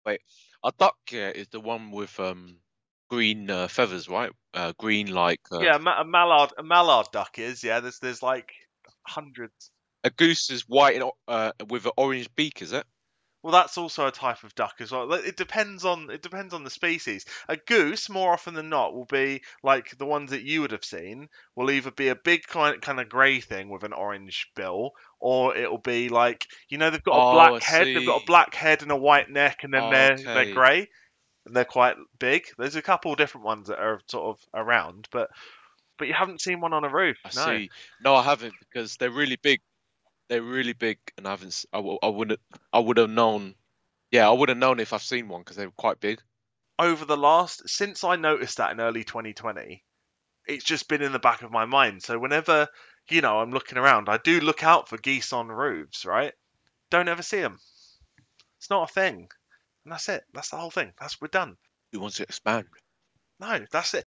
Wait, 0.05 0.21
a 0.65 0.73
duck 0.77 0.97
yeah, 1.11 1.31
is 1.31 1.49
the 1.49 1.61
one 1.61 1.91
with 1.91 2.19
um 2.19 2.59
green 3.11 3.49
uh, 3.51 3.69
feathers, 3.69 4.09
right? 4.09 4.33
Uh, 4.53 4.73
green 4.79 5.09
like 5.13 5.41
uh, 5.53 5.61
Yeah, 5.61 5.77
a, 5.77 5.79
ma- 5.79 6.01
a 6.01 6.05
mallard, 6.05 6.53
a 6.59 6.63
mallard 6.63 7.07
duck 7.13 7.39
is. 7.39 7.63
Yeah, 7.63 7.81
there's 7.81 7.99
there's 8.01 8.23
like 8.23 8.53
hundreds. 9.07 9.71
a 10.03 10.11
goose 10.11 10.51
is 10.51 10.69
white 10.69 10.97
and 11.01 11.11
uh, 11.29 11.53
with 11.69 11.87
an 11.87 11.93
orange 11.97 12.29
beak, 12.35 12.61
is 12.63 12.73
it? 12.73 12.85
Well, 13.45 13.53
that's 13.53 13.77
also 13.77 14.07
a 14.07 14.11
type 14.11 14.43
of 14.43 14.55
duck 14.55 14.77
as 14.81 14.91
well. 14.91 15.13
It 15.13 15.37
depends 15.37 15.85
on 15.85 16.09
it 16.09 16.23
depends 16.23 16.55
on 16.55 16.65
the 16.65 16.71
species. 16.71 17.27
A 17.47 17.59
goose, 17.59 18.09
more 18.09 18.33
often 18.33 18.55
than 18.55 18.71
not, 18.71 18.95
will 18.95 19.05
be 19.05 19.43
like 19.63 19.99
the 19.99 20.07
ones 20.07 20.31
that 20.31 20.45
you 20.45 20.63
would 20.63 20.71
have 20.71 20.85
seen. 20.85 21.29
Will 21.55 21.71
either 21.71 21.91
be 21.91 22.09
a 22.09 22.17
big 22.17 22.45
kind 22.45 22.81
kind 22.81 22.99
of 22.99 23.11
grey 23.11 23.41
thing 23.41 23.69
with 23.69 23.85
an 23.85 23.93
orange 23.93 24.51
bill, 24.57 24.93
or 25.21 25.55
it'll 25.55 25.77
be 25.77 26.09
like 26.09 26.47
you 26.71 26.79
know 26.79 26.89
they've 26.89 27.03
got 27.03 27.19
a 27.19 27.23
Oh, 27.23 27.33
black 27.33 27.63
I 27.63 27.71
head. 27.71 27.87
They've 27.87 28.07
got 28.07 28.23
a 28.23 28.27
black 28.27 28.55
head 28.55 28.81
and 28.81 28.91
a 28.91 28.97
white 28.97 29.29
neck, 29.29 29.59
and 29.63 29.75
then 29.75 29.83
Oh, 29.83 29.91
they're 29.91 30.13
okay. 30.13 30.25
they're 30.25 30.55
grey 30.55 30.89
and 31.45 31.55
they're 31.55 31.67
quite 31.67 31.97
big. 32.19 32.45
There's 32.57 32.77
a 32.77 32.83
couple 32.83 33.13
of 33.13 33.19
different 33.19 33.45
ones 33.45 33.69
that 33.69 33.79
are 33.79 34.01
sort 34.07 34.39
of 34.39 34.45
around, 34.55 35.07
but 35.13 35.29
but 35.99 36.09
you 36.09 36.15
haven't 36.15 36.41
seen 36.41 36.63
one 36.63 36.73
on 36.73 36.85
a 36.85 36.89
roof. 36.89 37.19
I 37.27 37.31
no. 37.37 37.59
see. 37.59 37.71
No, 38.03 38.15
I 38.15 38.23
haven't 38.23 38.55
because 38.61 38.97
they're 38.97 39.11
really 39.11 39.37
big. 39.37 39.61
They're 40.28 40.43
really 40.43 40.73
big, 40.73 40.99
and 41.16 41.26
I 41.26 41.31
haven't. 41.31 41.64
I, 41.73 41.78
I 41.78 42.09
wouldn't. 42.09 42.40
I 42.73 42.78
would 42.78 42.97
have 42.99 43.11
known. 43.11 43.54
Yeah, 44.11 44.28
I 44.28 44.33
would 44.33 44.49
have 44.49 44.59
known 44.59 44.81
if 44.81 44.93
I've 44.93 45.02
seen 45.02 45.28
one 45.28 45.43
because 45.43 45.57
they 45.57 45.66
were 45.66 45.73
quite 45.73 46.00
big. 46.00 46.21
over 46.78 47.04
the 47.04 47.16
last 47.16 47.69
since 47.69 48.04
I 48.04 48.16
noticed 48.16 48.59
that 48.59 48.73
in 48.73 48.81
early 48.81 49.04
2020, 49.04 49.85
it's 50.47 50.64
just 50.64 50.88
been 50.88 51.02
in 51.02 51.12
the 51.12 51.19
back 51.19 51.43
of 51.43 51.50
my 51.50 51.64
mind. 51.64 52.02
So 52.02 52.19
whenever 52.19 52.69
you 53.11 53.21
know 53.21 53.38
I'm 53.40 53.50
looking 53.52 53.78
around, 53.78 54.09
I 54.09 54.19
do 54.19 54.40
look 54.40 54.62
out 54.64 54.88
for 54.88 54.99
geese 54.99 55.33
on 55.33 55.49
roofs. 55.49 56.04
Right? 56.04 56.33
Don't 56.90 57.09
ever 57.09 57.23
see 57.23 57.40
them. 57.40 57.59
It's 58.59 58.71
not 58.71 58.90
a 58.90 58.93
thing, 58.93 59.28
and 59.85 59.93
that's 59.93 60.09
it. 60.09 60.25
That's 60.33 60.50
the 60.50 60.57
whole 60.57 60.71
thing. 60.71 60.93
That's 60.99 61.21
we're 61.21 61.28
done. 61.28 61.57
Who 61.93 62.00
wants 62.00 62.16
to 62.16 62.23
expand? 62.25 62.66
No, 63.40 63.64
that's 63.71 63.95
it. 63.95 64.07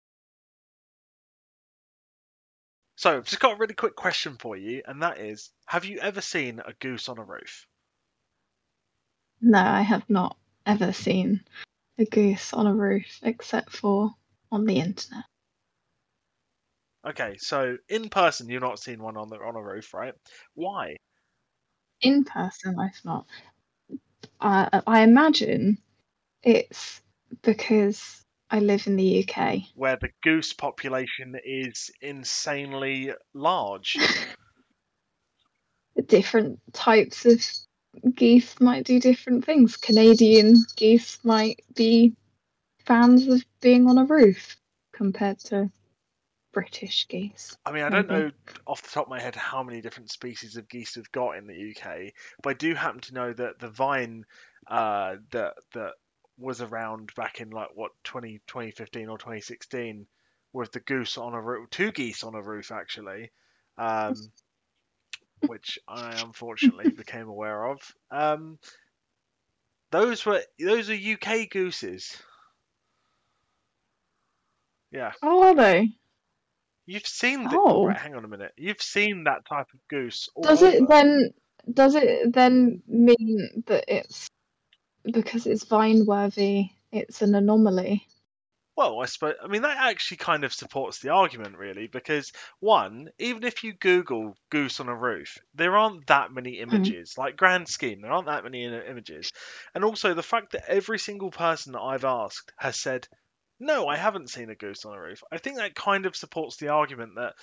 So 3.05 3.19
I've 3.19 3.27
just 3.27 3.39
got 3.41 3.53
a 3.53 3.57
really 3.57 3.75
quick 3.75 3.97
question 3.97 4.39
for 4.39 4.57
you, 4.57 4.81
and 4.87 5.03
that 5.03 5.19
is: 5.19 5.51
Have 5.67 5.85
you 5.85 5.99
ever 6.01 6.23
seen 6.23 6.63
a 6.65 6.73
goose 6.73 7.11
on 7.11 7.19
a 7.19 7.23
roof? 7.23 7.67
No, 9.43 9.59
I 9.59 9.83
have 9.83 10.09
not 10.09 10.39
ever 10.65 10.91
seen 10.91 11.45
a 11.99 12.07
goose 12.07 12.55
on 12.55 12.67
a 12.67 12.75
roof 12.75 13.19
except 13.23 13.73
for 13.73 14.15
on 14.51 14.65
the 14.65 14.79
internet. 14.79 15.25
Okay, 17.07 17.37
so 17.37 17.77
in 17.91 18.09
person 18.09 18.49
you've 18.49 18.63
not 18.63 18.79
seen 18.79 19.03
one 19.03 19.19
on 19.19 19.29
the 19.29 19.37
on 19.37 19.55
a 19.55 19.63
roof, 19.63 19.93
right? 19.93 20.15
Why? 20.55 20.97
In 22.01 22.25
person, 22.25 22.79
I've 22.79 23.05
not. 23.05 23.27
I 24.41 24.81
I 24.87 25.03
imagine 25.03 25.77
it's 26.43 27.03
because 27.43 28.24
I 28.55 28.61
live 28.61 28.87
in 28.87 28.95
the 28.95 29.27
UK. 29.27 29.63
where 29.75 29.97
the 29.97 30.11
goose 30.23 30.53
population 30.53 31.35
is 31.45 31.91
insanely 32.01 33.13
large. 33.35 33.99
Different 36.07 36.61
types 36.73 37.27
of 37.27 37.45
geese 38.15 38.61
might 38.61 38.85
do 38.85 39.01
different 39.01 39.45
things. 39.45 39.77
Canadian 39.77 40.55
geese 40.77 41.19
might 41.25 41.63
be 41.75 42.15
fans 42.87 43.27
of 43.27 43.45
being 43.61 43.89
on 43.89 43.99
a 43.99 44.05
roof 44.05 44.57
compared 44.93 45.41
to 45.41 45.69
British 46.53 47.09
geese. 47.09 47.57
I 47.67 47.73
mean, 47.73 47.83
I 47.83 47.89
don't 47.89 48.09
Maybe. 48.09 48.23
know 48.27 48.31
off 48.69 48.83
the 48.83 48.91
top 48.91 49.07
of 49.07 49.11
my 49.11 49.21
head 49.21 49.35
how 49.35 49.65
many 49.65 49.81
different 49.81 50.13
species 50.13 50.57
of 50.57 50.69
geese 50.69 50.97
we've 50.97 51.11
got 51.11 51.39
in 51.39 51.49
the 51.49 51.75
UK, 51.75 52.13
but 52.41 52.51
I 52.51 52.55
do 52.55 52.75
happen 52.75 53.01
to 53.01 53.15
know 53.15 53.33
that 53.33 53.59
the 53.59 53.71
vine 53.71 54.25
uh, 54.69 55.17
that 55.33 55.55
that 55.73 55.95
was 56.39 56.61
around 56.61 57.13
back 57.15 57.41
in 57.41 57.51
like 57.51 57.71
what 57.75 57.93
20, 58.05 58.41
2015 58.47 59.09
or 59.09 59.19
2016 59.19 60.07
with 60.53 60.73
the 60.73 60.81
goose 60.81 61.19
on 61.19 61.35
a 61.35 61.41
roof, 61.41 61.69
two 61.71 61.93
geese 61.93 62.25
on 62.25 62.35
a 62.35 62.43
roof 62.43 62.73
actually, 62.73 63.31
um, 63.79 64.15
which 65.47 65.79
I 65.89 66.13
unfortunately 66.25 66.91
became 66.97 67.29
aware 67.29 67.67
of. 67.67 67.81
Um, 68.11 68.59
those 69.91 70.25
were 70.27 70.43
those 70.59 70.91
are 70.91 70.95
UK 70.95 71.51
gooses. 71.51 72.17
Yeah. 74.91 75.13
Oh, 75.23 75.43
are 75.43 75.55
they? 75.55 75.91
You've 76.87 77.07
seen 77.07 77.45
the 77.45 77.59
Oh. 77.59 77.87
right, 77.87 77.97
hang 77.97 78.15
on 78.15 78.25
a 78.25 78.29
minute. 78.29 78.53
You've 78.57 78.83
seen 78.83 79.25
that 79.25 79.45
type 79.47 79.67
of 79.73 79.81
goose. 79.89 80.29
Does 80.41 80.63
it 80.63 80.83
over. 80.83 80.87
then? 80.89 81.31
Does 81.73 81.95
it 81.95 82.33
then 82.33 82.83
mean 82.87 83.65
that 83.67 83.85
it's 83.89 84.29
because 85.13 85.47
it's 85.47 85.65
vine 85.65 86.07
worthy? 86.07 86.71
It's 86.93 87.23
an 87.23 87.35
anomaly. 87.35 88.07
Well, 88.77 89.01
I 89.01 89.07
suppose 89.07 89.35
I 89.43 89.47
mean 89.47 89.63
that 89.63 89.77
actually 89.79 90.17
kind 90.17 90.43
of 90.43 90.53
supports 90.53 90.99
the 90.99 91.11
argument 91.11 91.59
really 91.59 91.87
because 91.87 92.33
one, 92.59 93.11
even 93.19 93.45
if 93.45 93.63
you 93.63 93.73
Google 93.73 94.37
goose 94.51 94.81
on 94.81 94.89
a 94.89 94.97
roof, 94.97 95.39
there 95.55 95.77
aren't 95.77 96.09
that 96.09 96.33
many 96.33 96.55
mm-hmm. 96.55 96.75
images. 96.75 97.17
Like 97.17 97.37
grand 97.37 97.69
scheme, 97.69 98.01
there 98.01 98.11
aren't 98.11 98.27
that 98.27 98.43
many 98.43 98.65
images. 98.65 99.31
And 99.75 99.85
also 99.85 100.15
the 100.15 100.23
fact 100.23 100.53
that 100.53 100.69
every 100.69 100.99
single 100.99 101.31
person 101.31 101.73
that 101.73 101.83
I've 101.83 102.05
asked 102.05 102.53
has 102.57 102.77
said, 102.77 103.07
"No, 103.61 103.87
I 103.87 103.97
haven't 103.97 104.31
seen 104.31 104.51
a 104.51 104.57
goose 104.57 104.85
on 104.85 104.95
a 104.95 105.01
roof." 105.01 105.23
I 105.31 105.39
think 105.39 105.57
that 105.59 105.77
kind 105.77 106.05
of 106.05 106.17
supports 106.17 106.57
the 106.57 106.69
argument 106.69 107.15
that 107.15 107.35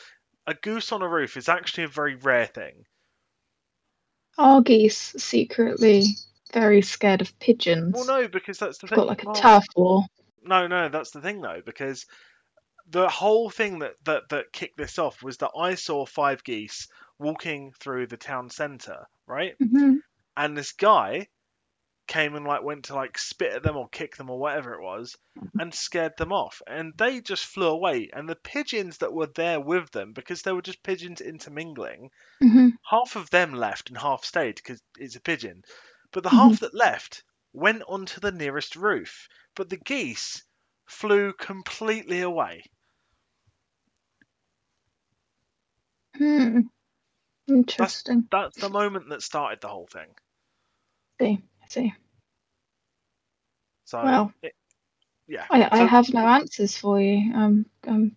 a 0.47 0.53
goose 0.53 0.91
on 0.91 1.01
a 1.01 1.07
roof 1.07 1.37
is 1.37 1.47
actually 1.47 1.85
a 1.85 1.89
very 1.89 2.15
rare 2.15 2.47
thing. 2.47 2.85
Are 4.37 4.61
geese 4.61 5.13
secretly 5.17 6.03
very 6.53 6.81
scared 6.81 7.21
of 7.21 7.37
pigeons? 7.39 7.95
Well, 7.95 8.05
no, 8.21 8.27
because 8.27 8.59
that's 8.59 8.77
the 8.77 8.87
They've 8.87 8.91
thing. 8.91 8.99
got 8.99 9.07
like 9.07 9.23
a 9.23 9.33
turf 9.33 9.65
war. 9.75 10.05
No, 10.43 10.67
no, 10.67 10.89
that's 10.89 11.11
the 11.11 11.21
thing 11.21 11.41
though, 11.41 11.61
because 11.65 12.05
the 12.89 13.09
whole 13.09 13.49
thing 13.49 13.79
that, 13.79 13.95
that 14.05 14.29
that 14.29 14.53
kicked 14.53 14.77
this 14.77 14.99
off 14.99 15.23
was 15.23 15.37
that 15.37 15.51
I 15.57 15.75
saw 15.75 16.05
five 16.05 16.43
geese 16.43 16.87
walking 17.19 17.73
through 17.79 18.07
the 18.07 18.17
town 18.17 18.49
centre, 18.49 19.05
right? 19.27 19.55
hmm 19.59 20.01
And 20.37 20.57
this 20.57 20.73
guy 20.73 21.27
came 22.07 22.35
and 22.35 22.45
like 22.45 22.63
went 22.63 22.85
to 22.85 22.95
like 22.95 23.17
spit 23.17 23.53
at 23.53 23.63
them 23.63 23.77
or 23.77 23.89
kick 23.89 24.17
them 24.17 24.29
or 24.29 24.39
whatever 24.39 24.73
it 24.73 24.81
was 24.83 25.17
and 25.59 25.73
scared 25.73 26.13
them 26.17 26.33
off 26.33 26.61
and 26.67 26.93
they 26.97 27.21
just 27.21 27.45
flew 27.45 27.67
away 27.67 28.09
and 28.13 28.27
the 28.29 28.35
pigeons 28.35 28.97
that 28.99 29.13
were 29.13 29.27
there 29.27 29.59
with 29.59 29.89
them 29.91 30.13
because 30.13 30.41
they 30.41 30.51
were 30.51 30.61
just 30.61 30.83
pigeons 30.83 31.21
intermingling 31.21 32.09
hmm 32.41 32.69
half 32.83 33.15
of 33.15 33.29
them 33.31 33.53
left 33.53 33.89
and 33.89 33.97
half 33.97 34.23
stayed 34.25 34.55
because 34.55 34.81
it's 34.97 35.15
a 35.15 35.21
pigeon. 35.21 35.63
But 36.13 36.23
the 36.23 36.29
Mhm. 36.29 36.35
half 36.37 36.59
that 36.61 36.73
left 36.73 37.23
went 37.53 37.83
onto 37.87 38.19
the 38.19 38.31
nearest 38.31 38.75
roof. 38.75 39.27
But 39.55 39.69
the 39.69 39.77
geese 39.77 40.43
flew 40.87 41.33
completely 41.33 42.21
away. 42.21 42.63
Hmm. 46.17 46.61
Interesting. 47.47 48.27
That's 48.31 48.57
the 48.57 48.69
moment 48.69 49.09
that 49.09 49.23
started 49.23 49.61
the 49.61 49.67
whole 49.67 49.87
thing. 49.87 50.09
see, 51.21 51.39
I 51.63 51.67
see. 51.69 51.93
So, 53.85 54.01
Well, 54.03 54.33
it- 54.41 54.55
yeah. 55.27 55.45
I, 55.49 55.67
I 55.71 55.85
have 55.85 56.13
no 56.13 56.25
answers 56.27 56.77
for 56.77 56.99
you. 57.01 57.33
Um, 57.33 57.65
um, 57.87 58.15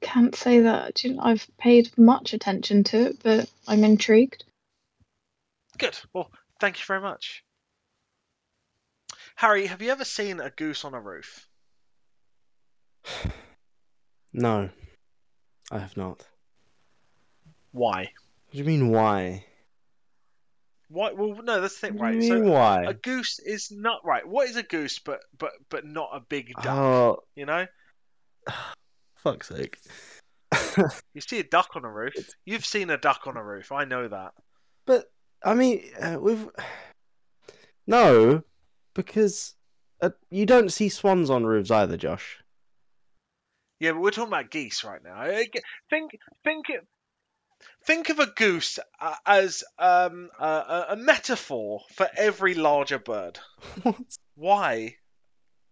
can't 0.00 0.34
say 0.34 0.60
that 0.60 1.04
you 1.04 1.14
know, 1.14 1.22
I've 1.22 1.46
paid 1.58 1.96
much 1.98 2.32
attention 2.34 2.84
to 2.84 3.08
it, 3.08 3.22
but 3.22 3.50
I'm 3.66 3.84
intrigued. 3.84 4.44
Good. 5.78 5.98
Well, 6.12 6.30
thank 6.62 6.78
you 6.78 6.84
very 6.86 7.00
much. 7.00 7.42
Harry, 9.34 9.66
have 9.66 9.82
you 9.82 9.90
ever 9.90 10.04
seen 10.04 10.38
a 10.38 10.48
goose 10.50 10.84
on 10.84 10.94
a 10.94 11.00
roof? 11.00 11.46
No, 14.34 14.70
I 15.70 15.78
have 15.78 15.94
not. 15.98 16.24
Why? 17.72 17.98
What 18.46 18.52
do 18.52 18.58
you 18.58 18.64
mean 18.64 18.88
why? 18.88 19.44
Why? 20.88 21.12
Well, 21.12 21.42
no, 21.42 21.60
that's 21.60 21.78
the 21.78 21.88
thing, 21.88 21.98
What 21.98 22.12
do 22.12 22.14
right? 22.14 22.14
you 22.14 22.32
mean 22.36 22.44
So 22.46 22.50
why? 22.50 22.84
a 22.84 22.94
goose 22.94 23.40
is 23.40 23.70
not 23.70 24.00
right. 24.06 24.26
What 24.26 24.48
is 24.48 24.56
a 24.56 24.62
goose, 24.62 25.00
but 25.00 25.20
but 25.38 25.50
but 25.68 25.84
not 25.84 26.12
a 26.14 26.20
big 26.20 26.50
duck? 26.54 26.66
Oh, 26.66 27.18
You 27.36 27.44
know, 27.44 27.66
fuck's 29.16 29.48
sake. 29.48 29.76
you 31.12 31.20
see 31.20 31.40
a 31.40 31.44
duck 31.44 31.72
on 31.74 31.84
a 31.84 31.90
roof. 31.90 32.14
You've 32.46 32.64
seen 32.64 32.88
a 32.88 32.96
duck 32.96 33.26
on 33.26 33.36
a 33.36 33.44
roof. 33.44 33.70
I 33.70 33.84
know 33.84 34.08
that. 34.08 34.32
but 34.86 35.10
I 35.44 35.54
mean, 35.54 35.82
uh, 36.00 36.18
with 36.20 36.48
no, 37.86 38.42
because 38.94 39.54
uh, 40.00 40.10
you 40.30 40.46
don't 40.46 40.72
see 40.72 40.88
swans 40.88 41.30
on 41.30 41.44
roofs 41.44 41.70
either, 41.70 41.96
Josh. 41.96 42.38
Yeah, 43.80 43.92
but 43.92 44.00
we're 44.00 44.10
talking 44.12 44.28
about 44.32 44.50
geese 44.50 44.84
right 44.84 45.02
now. 45.02 45.24
Think, 45.90 46.10
think, 46.44 46.66
think 47.84 48.10
of 48.10 48.20
a 48.20 48.26
goose 48.26 48.78
uh, 49.00 49.14
as 49.26 49.64
um, 49.76 50.30
a, 50.38 50.84
a- 50.90 50.96
metaphor 50.96 51.80
for 51.92 52.08
every 52.16 52.54
larger 52.54 52.98
bird. 52.98 53.38
What? 53.82 53.96
Why 54.34 54.96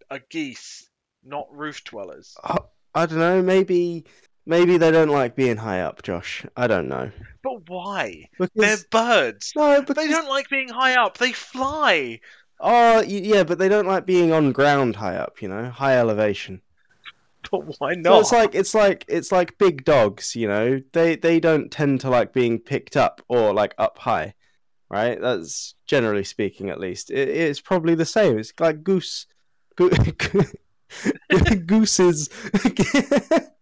are 0.09 0.19
geese 0.29 0.89
not 1.23 1.47
roof 1.51 1.83
dwellers? 1.85 2.35
Oh, 2.43 2.67
I 2.93 3.05
don't 3.05 3.19
know. 3.19 3.41
Maybe, 3.41 4.05
maybe 4.45 4.77
they 4.77 4.91
don't 4.91 5.09
like 5.09 5.35
being 5.35 5.57
high 5.57 5.81
up, 5.81 6.01
Josh. 6.03 6.45
I 6.55 6.67
don't 6.67 6.87
know. 6.87 7.11
But 7.43 7.67
why? 7.69 8.29
Because 8.39 8.51
They're 8.55 8.77
birds. 8.89 9.51
no, 9.55 9.81
because 9.81 9.95
They 9.95 10.07
don't 10.11 10.29
like 10.29 10.49
being 10.49 10.69
high 10.69 10.95
up. 10.95 11.17
They 11.17 11.31
fly. 11.31 12.19
Oh, 12.59 13.01
yeah, 13.01 13.43
but 13.43 13.57
they 13.57 13.69
don't 13.69 13.87
like 13.87 14.05
being 14.05 14.31
on 14.31 14.51
ground 14.51 14.95
high 14.97 15.15
up. 15.15 15.41
You 15.41 15.47
know, 15.47 15.69
high 15.69 15.97
elevation. 15.97 16.61
But 17.49 17.79
why 17.79 17.95
So 17.95 17.99
not? 18.01 18.19
it's 18.21 18.31
like 18.31 18.55
it's 18.55 18.73
like 18.75 19.05
it's 19.07 19.31
like 19.31 19.57
big 19.57 19.83
dogs, 19.83 20.35
you 20.35 20.47
know. 20.47 20.81
They 20.93 21.15
they 21.15 21.39
don't 21.39 21.71
tend 21.71 22.01
to 22.01 22.09
like 22.09 22.33
being 22.33 22.59
picked 22.59 22.95
up 22.95 23.21
or 23.27 23.51
like 23.53 23.73
up 23.79 23.97
high. 23.97 24.35
right? 24.89 25.19
That's 25.19 25.73
generally 25.87 26.23
speaking, 26.23 26.69
at 26.69 26.79
least. 26.79 27.09
It, 27.09 27.29
it's 27.29 27.59
probably 27.61 27.95
the 27.95 28.05
same. 28.05 28.37
It's 28.37 28.53
like 28.59 28.83
goose, 28.83 29.25
go, 29.75 29.89
gooses, 31.65 32.29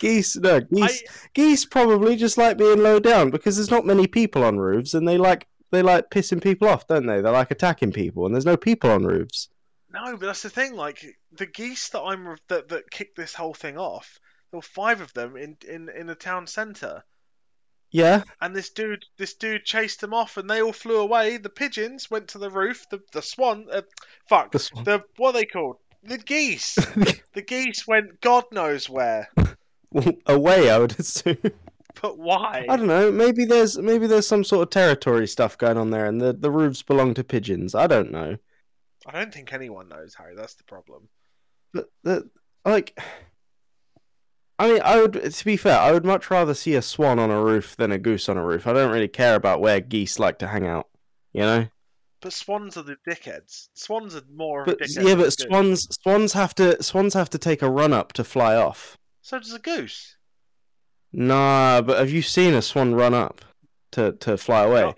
geese. 0.00 0.36
No, 0.36 0.60
geese. 0.60 1.02
Geese 1.34 1.64
probably 1.64 2.16
just 2.16 2.38
like 2.38 2.58
being 2.58 2.82
low 2.82 3.00
down 3.00 3.30
because 3.30 3.56
there's 3.56 3.70
not 3.70 3.86
many 3.86 4.06
people 4.06 4.44
on 4.44 4.58
roofs, 4.58 4.94
and 4.94 5.06
they 5.06 5.18
like 5.18 5.46
they 5.70 5.82
like 5.82 6.10
pissing 6.10 6.42
people 6.42 6.68
off, 6.68 6.86
don't 6.86 7.06
they? 7.06 7.20
They 7.20 7.30
like 7.30 7.50
attacking 7.50 7.92
people, 7.92 8.26
and 8.26 8.34
there's 8.34 8.46
no 8.46 8.56
people 8.56 8.90
on 8.90 9.04
roofs. 9.04 9.48
No, 9.92 10.16
but 10.16 10.26
that's 10.26 10.42
the 10.42 10.50
thing. 10.50 10.74
Like 10.74 11.04
the 11.32 11.46
geese 11.46 11.88
that 11.90 12.02
I'm 12.02 12.36
that 12.48 12.68
that 12.68 12.90
kicked 12.90 13.16
this 13.16 13.34
whole 13.34 13.54
thing 13.54 13.76
off. 13.76 14.18
There 14.50 14.58
were 14.58 14.62
five 14.62 15.00
of 15.00 15.12
them 15.12 15.36
in 15.36 15.56
in 15.68 15.88
in 15.88 16.06
the 16.06 16.14
town 16.14 16.46
centre, 16.46 17.04
Yeah, 17.90 18.22
and 18.40 18.54
this 18.54 18.70
dude 18.70 19.04
this 19.16 19.34
dude 19.34 19.64
chased 19.64 20.00
them 20.00 20.14
off, 20.14 20.36
and 20.36 20.48
they 20.48 20.62
all 20.62 20.72
flew 20.72 20.98
away. 20.98 21.36
The 21.36 21.50
pigeons 21.50 22.10
went 22.10 22.28
to 22.28 22.38
the 22.38 22.50
roof. 22.50 22.84
The 22.90 23.00
the 23.12 23.22
swan, 23.22 23.66
uh, 23.70 23.82
fuck, 24.28 24.52
the 24.52 24.58
swan. 24.58 24.84
the 24.84 25.04
what 25.16 25.30
are 25.30 25.40
they 25.40 25.46
called? 25.46 25.76
The 26.02 26.18
geese. 26.18 26.74
the 27.34 27.42
geese 27.42 27.86
went 27.86 28.20
God 28.20 28.44
knows 28.52 28.88
where. 28.88 29.28
away. 30.26 30.70
I 30.70 30.78
would 30.78 30.92
assume. 30.98 31.38
But 32.00 32.18
why? 32.18 32.66
I 32.68 32.76
don't 32.76 32.86
know. 32.86 33.10
Maybe 33.10 33.44
there's 33.44 33.78
maybe 33.78 34.06
there's 34.06 34.26
some 34.26 34.44
sort 34.44 34.62
of 34.62 34.70
territory 34.70 35.26
stuff 35.26 35.58
going 35.58 35.76
on 35.76 35.90
there, 35.90 36.06
and 36.06 36.20
the 36.20 36.32
the 36.32 36.50
roofs 36.50 36.82
belong 36.82 37.14
to 37.14 37.24
pigeons. 37.24 37.74
I 37.74 37.86
don't 37.86 38.10
know. 38.10 38.36
I 39.06 39.12
don't 39.12 39.32
think 39.32 39.52
anyone 39.52 39.88
knows, 39.88 40.14
Harry. 40.14 40.34
That's 40.36 40.54
the 40.54 40.64
problem. 40.64 41.08
But 41.72 41.90
the 42.02 42.30
like, 42.64 42.98
I 44.58 44.72
mean, 44.72 44.82
I 44.84 45.00
would. 45.00 45.14
To 45.14 45.44
be 45.44 45.56
fair, 45.56 45.78
I 45.78 45.92
would 45.92 46.04
much 46.04 46.30
rather 46.30 46.54
see 46.54 46.74
a 46.74 46.82
swan 46.82 47.18
on 47.18 47.30
a 47.30 47.42
roof 47.42 47.76
than 47.76 47.92
a 47.92 47.98
goose 47.98 48.28
on 48.28 48.36
a 48.36 48.44
roof. 48.44 48.66
I 48.66 48.72
don't 48.72 48.92
really 48.92 49.08
care 49.08 49.34
about 49.34 49.60
where 49.60 49.80
geese 49.80 50.18
like 50.18 50.38
to 50.40 50.48
hang 50.48 50.66
out. 50.66 50.88
You 51.32 51.42
know. 51.42 51.66
But 52.20 52.34
swans 52.34 52.76
are 52.76 52.82
the 52.82 52.96
dickheads. 53.08 53.68
Swans 53.72 54.14
are 54.14 54.22
more 54.34 54.64
But 54.64 54.78
yeah, 54.90 55.14
but 55.14 55.32
swans 55.32 55.88
swans 56.02 56.34
have 56.34 56.54
to 56.56 56.82
swans 56.82 57.14
have 57.14 57.30
to 57.30 57.38
take 57.38 57.62
a 57.62 57.70
run 57.70 57.92
up 57.92 58.12
to 58.14 58.24
fly 58.24 58.54
off. 58.56 58.98
So 59.22 59.38
does 59.38 59.52
a 59.52 59.58
goose. 59.58 60.16
Nah, 61.12 61.82
but 61.82 61.98
have 61.98 62.10
you 62.10 62.22
seen 62.22 62.54
a 62.54 62.62
swan 62.62 62.94
run 62.94 63.14
up 63.14 63.44
to 63.92 64.12
to 64.12 64.36
fly 64.36 64.62
away? 64.62 64.82
No. 64.82 64.94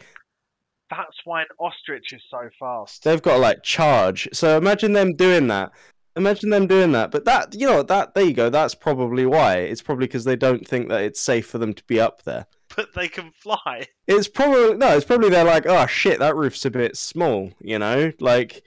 That's 0.91 1.17
why 1.25 1.41
an 1.41 1.49
ostrich 1.59 2.13
is 2.13 2.21
so 2.31 2.51
fast. 2.59 3.03
They've 3.05 3.23
got 3.23 3.35
to 3.35 3.39
like 3.39 3.63
charge. 3.63 4.29
So 4.35 4.59
imagine 4.59 4.93
them 4.93 5.15
doing 5.15 5.47
that. 5.47 5.73
Imagine 6.17 6.51
them 6.51 6.67
doing 6.67 6.93
that. 6.93 7.11
But 7.11 7.25
that 7.25 7.55
you 7.55 7.67
know 7.67 7.83
that 7.83 8.15
there 8.15 8.25
you 8.25 8.35
go. 8.35 8.51
That's 8.51 8.75
probably 8.75 9.25
why. 9.25 9.57
It's 9.57 9.81
probably 9.81 10.07
because 10.07 10.25
they 10.25 10.37
don't 10.37 10.67
think 10.69 10.91
that 10.91 11.03
it's 11.03 11.21
safe 11.21 11.47
for 11.47 11.57
them 11.59 11.73
to 11.73 11.85
be 11.85 12.01
up 12.01 12.23
there. 12.23 12.47
But 12.75 12.95
they 12.95 13.07
can 13.07 13.33
fly. 13.33 13.87
It's 14.07 14.29
probably 14.29 14.79
no. 14.79 14.97
It's 14.97 15.05
probably 15.05 15.29
they're 15.29 15.45
like, 15.45 15.67
oh 15.67 15.87
shit, 15.87 16.21
that 16.21 16.35
roof's 16.35 16.65
a 16.65 16.71
bit 16.71 16.97
small. 16.97 17.53
You 17.61 17.79
know, 17.79 18.13
like 18.19 18.63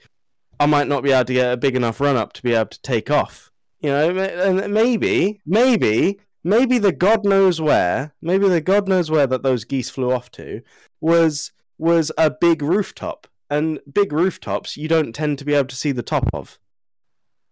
I 0.60 0.66
might 0.66 0.86
not 0.86 1.02
be 1.02 1.10
able 1.10 1.24
to 1.24 1.32
get 1.32 1.52
a 1.52 1.56
big 1.56 1.74
enough 1.74 2.00
run 2.00 2.16
up 2.16 2.32
to 2.34 2.42
be 2.44 2.54
able 2.54 2.68
to 2.68 2.80
take 2.82 3.10
off. 3.10 3.50
You 3.80 3.90
know, 3.90 4.10
and 4.10 4.72
maybe, 4.72 5.40
maybe, 5.44 6.18
maybe 6.42 6.78
the 6.78 6.92
God 6.92 7.24
knows 7.24 7.60
where, 7.60 8.14
maybe 8.22 8.48
the 8.48 8.60
God 8.60 8.88
knows 8.88 9.10
where 9.10 9.26
that 9.26 9.42
those 9.42 9.64
geese 9.64 9.90
flew 9.90 10.12
off 10.12 10.30
to 10.32 10.62
was 11.00 11.52
was 11.78 12.10
a 12.16 12.30
big 12.30 12.62
rooftop, 12.62 13.26
and 13.50 13.80
big 13.92 14.12
rooftops 14.12 14.76
you 14.76 14.88
don't 14.88 15.12
tend 15.12 15.38
to 15.38 15.44
be 15.44 15.54
able 15.54 15.68
to 15.68 15.76
see 15.76 15.92
the 15.92 16.02
top 16.02 16.28
of. 16.32 16.58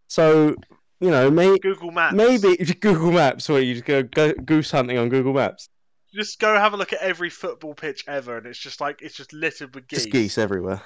So, 0.08 0.54
you 1.00 1.10
know, 1.10 1.30
may, 1.30 1.58
Google 1.58 1.90
Maps. 1.90 2.14
maybe 2.14 2.56
Google 2.80 3.12
Maps, 3.12 3.48
where 3.48 3.60
you 3.60 3.74
just 3.74 3.86
go, 3.86 4.02
go 4.02 4.32
goose 4.32 4.70
hunting 4.70 4.96
on 4.96 5.08
Google 5.08 5.34
Maps. 5.34 5.68
Just 6.14 6.38
go 6.38 6.54
have 6.54 6.72
a 6.72 6.76
look 6.76 6.92
at 6.92 7.00
every 7.00 7.30
football 7.30 7.74
pitch 7.74 8.04
ever, 8.06 8.38
and 8.38 8.46
it's 8.46 8.58
just 8.58 8.80
like 8.80 9.02
it's 9.02 9.16
just 9.16 9.32
littered 9.32 9.74
with 9.74 9.88
geese. 9.88 10.00
Just 10.00 10.12
geese 10.12 10.38
everywhere. 10.38 10.80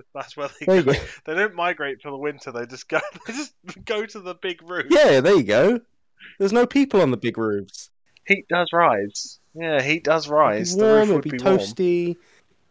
That's 0.14 0.36
where 0.36 0.48
they 0.60 0.66
There 0.66 0.82
go. 0.82 0.92
go. 0.92 0.98
They 1.26 1.34
don't 1.34 1.54
migrate 1.54 2.02
for 2.02 2.10
the 2.10 2.16
winter. 2.16 2.52
They 2.52 2.66
just 2.66 2.88
go. 2.88 3.00
They 3.26 3.32
just 3.32 3.54
go 3.84 4.04
to 4.06 4.20
the 4.20 4.34
big 4.34 4.62
roof. 4.62 4.86
Yeah, 4.90 5.20
there 5.20 5.36
you 5.36 5.42
go. 5.44 5.80
There's 6.38 6.52
no 6.52 6.66
people 6.66 7.00
on 7.00 7.10
the 7.10 7.16
big 7.16 7.38
roofs. 7.38 7.90
Heat 8.26 8.46
does 8.48 8.70
rise. 8.72 9.38
Yeah, 9.54 9.80
heat 9.82 10.04
does 10.04 10.26
It'd 10.26 10.32
rise. 10.36 10.74
be 10.74 10.80
The 10.80 10.86
warm, 10.86 10.98
roof 10.98 11.02
it'd 11.10 11.14
would 11.14 11.24
be, 11.24 11.30
be 11.38 11.44
warm. 11.44 11.58
toasty. 11.58 12.16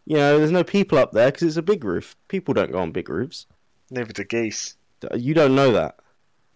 You 0.05 0.17
know, 0.17 0.37
there's 0.37 0.51
no 0.51 0.63
people 0.63 0.97
up 0.97 1.11
there 1.11 1.31
because 1.31 1.47
it's 1.47 1.57
a 1.57 1.61
big 1.61 1.83
roof. 1.83 2.15
People 2.27 2.53
don't 2.53 2.71
go 2.71 2.79
on 2.79 2.91
big 2.91 3.09
roofs. 3.09 3.45
Neither 3.89 4.13
do 4.13 4.23
geese. 4.23 4.75
You 5.15 5.33
don't 5.33 5.55
know 5.55 5.73
that. 5.73 5.95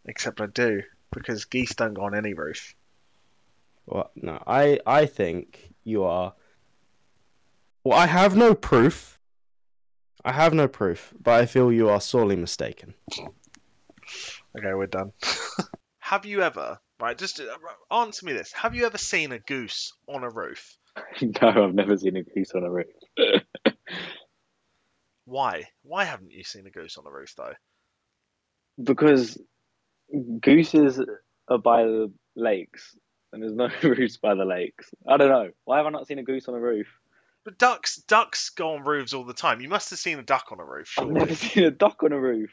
Except 0.06 0.40
I 0.42 0.46
do 0.48 0.84
because 1.12 1.46
geese 1.46 1.76
don't 1.76 1.94
go 1.94 2.04
on 2.04 2.16
any 2.16 2.34
roof. 2.34 2.76
Well, 3.86 4.10
no, 4.16 4.42
I 4.48 4.80
I 4.86 5.06
think 5.06 5.74
you 5.84 6.04
are. 6.04 6.34
Well, 7.84 7.98
I 7.98 8.06
have 8.08 8.36
no 8.36 8.54
proof. 8.54 9.20
I 10.24 10.34
have 10.34 10.54
no 10.54 10.68
proof, 10.68 11.14
but 11.22 11.42
I 11.42 11.46
feel 11.46 11.72
you 11.72 11.90
are 11.90 12.02
sorely 12.02 12.36
mistaken. 12.36 12.94
Okay, 14.58 14.74
we're 14.74 14.88
done. 14.88 15.14
Have 16.00 16.26
you 16.26 16.42
ever, 16.42 16.80
right? 17.00 17.18
Just 17.18 17.40
uh, 17.40 17.46
answer 17.96 18.26
me 18.26 18.34
this: 18.34 18.52
Have 18.54 18.76
you 18.76 18.86
ever 18.86 18.98
seen 18.98 19.32
a 19.32 19.40
goose 19.40 19.94
on 20.08 20.24
a 20.24 20.30
roof? 20.30 20.78
no, 21.22 21.66
I've 21.66 21.74
never 21.74 21.98
seen 21.98 22.18
a 22.18 22.24
goose 22.24 22.52
on 22.54 22.64
a 22.64 22.72
roof. 22.72 22.88
Why? 25.26 25.64
Why 25.84 26.04
haven't 26.04 26.32
you 26.32 26.44
seen 26.44 26.68
a 26.68 26.72
goose 26.72 26.98
on 26.98 27.06
a 27.08 27.12
roof 27.12 27.34
though? 27.38 27.54
because 28.84 29.38
gooses 30.40 31.00
are 31.48 31.58
by 31.58 31.84
the 31.84 32.12
lakes, 32.36 32.96
and 33.32 33.42
there's 33.42 33.54
no 33.54 33.70
roofs 33.84 34.18
by 34.18 34.36
the 34.36 34.46
lakes. 34.46 34.90
I 35.08 35.18
don't 35.18 35.30
know. 35.30 35.50
Why 35.66 35.78
have 35.78 35.86
I 35.86 35.90
not 35.90 36.08
seen 36.08 36.20
a 36.20 36.24
goose 36.24 36.48
on 36.48 36.56
a 36.56 36.60
roof? 36.60 36.88
But 37.44 37.58
ducks, 37.58 37.98
ducks 38.08 38.50
go 38.52 38.76
on 38.76 38.84
roofs 38.84 39.14
all 39.14 39.26
the 39.26 39.34
time. 39.34 39.62
You 39.62 39.70
must 39.70 39.90
have 39.90 40.00
seen 40.00 40.20
a 40.20 40.24
duck 40.24 40.48
on 40.52 40.60
a 40.60 40.66
roof. 40.66 40.94
I've 41.00 41.10
never 41.10 41.34
seen 41.36 41.64
a 41.64 41.72
duck 41.72 42.04
on 42.04 42.12
a 42.12 42.20
roof. 42.20 42.52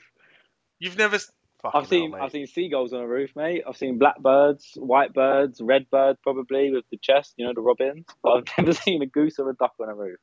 You've 0.78 0.96
never. 0.96 1.18
Fucking 1.62 1.80
I've 1.80 1.88
seen 1.88 2.12
hell, 2.12 2.22
I've 2.22 2.30
seen 2.30 2.46
seagulls 2.46 2.92
on 2.92 3.00
a 3.00 3.06
roof, 3.06 3.30
mate. 3.34 3.64
I've 3.66 3.76
seen 3.76 3.98
blackbirds, 3.98 4.74
white 4.76 5.12
birds, 5.12 5.60
red 5.60 5.90
bird 5.90 6.16
probably 6.22 6.70
with 6.70 6.84
the 6.90 6.98
chest, 6.98 7.34
you 7.36 7.46
know, 7.46 7.52
the 7.52 7.60
robins. 7.60 8.06
But 8.22 8.30
I've 8.30 8.44
never 8.58 8.72
seen 8.72 9.02
a 9.02 9.06
goose 9.06 9.40
or 9.40 9.50
a 9.50 9.54
duck 9.54 9.74
on 9.80 9.88
a 9.88 9.94
roof. 9.94 10.20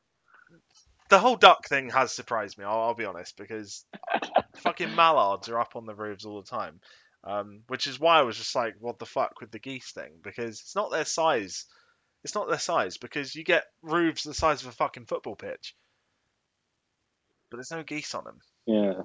The 1.10 1.18
whole 1.18 1.36
duck 1.36 1.68
thing 1.68 1.90
has 1.90 2.12
surprised 2.12 2.56
me. 2.58 2.64
I'll, 2.64 2.80
I'll 2.80 2.94
be 2.94 3.04
honest 3.04 3.36
because 3.36 3.84
fucking 4.56 4.94
mallards 4.96 5.50
are 5.50 5.60
up 5.60 5.76
on 5.76 5.84
the 5.84 5.94
roofs 5.94 6.24
all 6.24 6.40
the 6.40 6.48
time. 6.48 6.80
Um, 7.22 7.62
which 7.66 7.86
is 7.86 8.00
why 8.00 8.18
I 8.18 8.22
was 8.22 8.36
just 8.36 8.54
like, 8.54 8.76
what 8.80 8.98
the 8.98 9.06
fuck 9.06 9.40
with 9.40 9.50
the 9.50 9.58
geese 9.58 9.90
thing? 9.90 10.12
Because 10.22 10.60
it's 10.60 10.76
not 10.76 10.90
their 10.90 11.04
size. 11.04 11.66
It's 12.26 12.34
not 12.34 12.48
their 12.48 12.58
size 12.58 12.96
because 12.96 13.36
you 13.36 13.44
get 13.44 13.66
roofs 13.82 14.24
the 14.24 14.34
size 14.34 14.60
of 14.62 14.68
a 14.68 14.72
fucking 14.72 15.06
football 15.06 15.36
pitch, 15.36 15.76
but 17.48 17.58
there's 17.58 17.70
no 17.70 17.84
geese 17.84 18.16
on 18.16 18.24
them. 18.24 18.40
Yeah. 18.66 19.02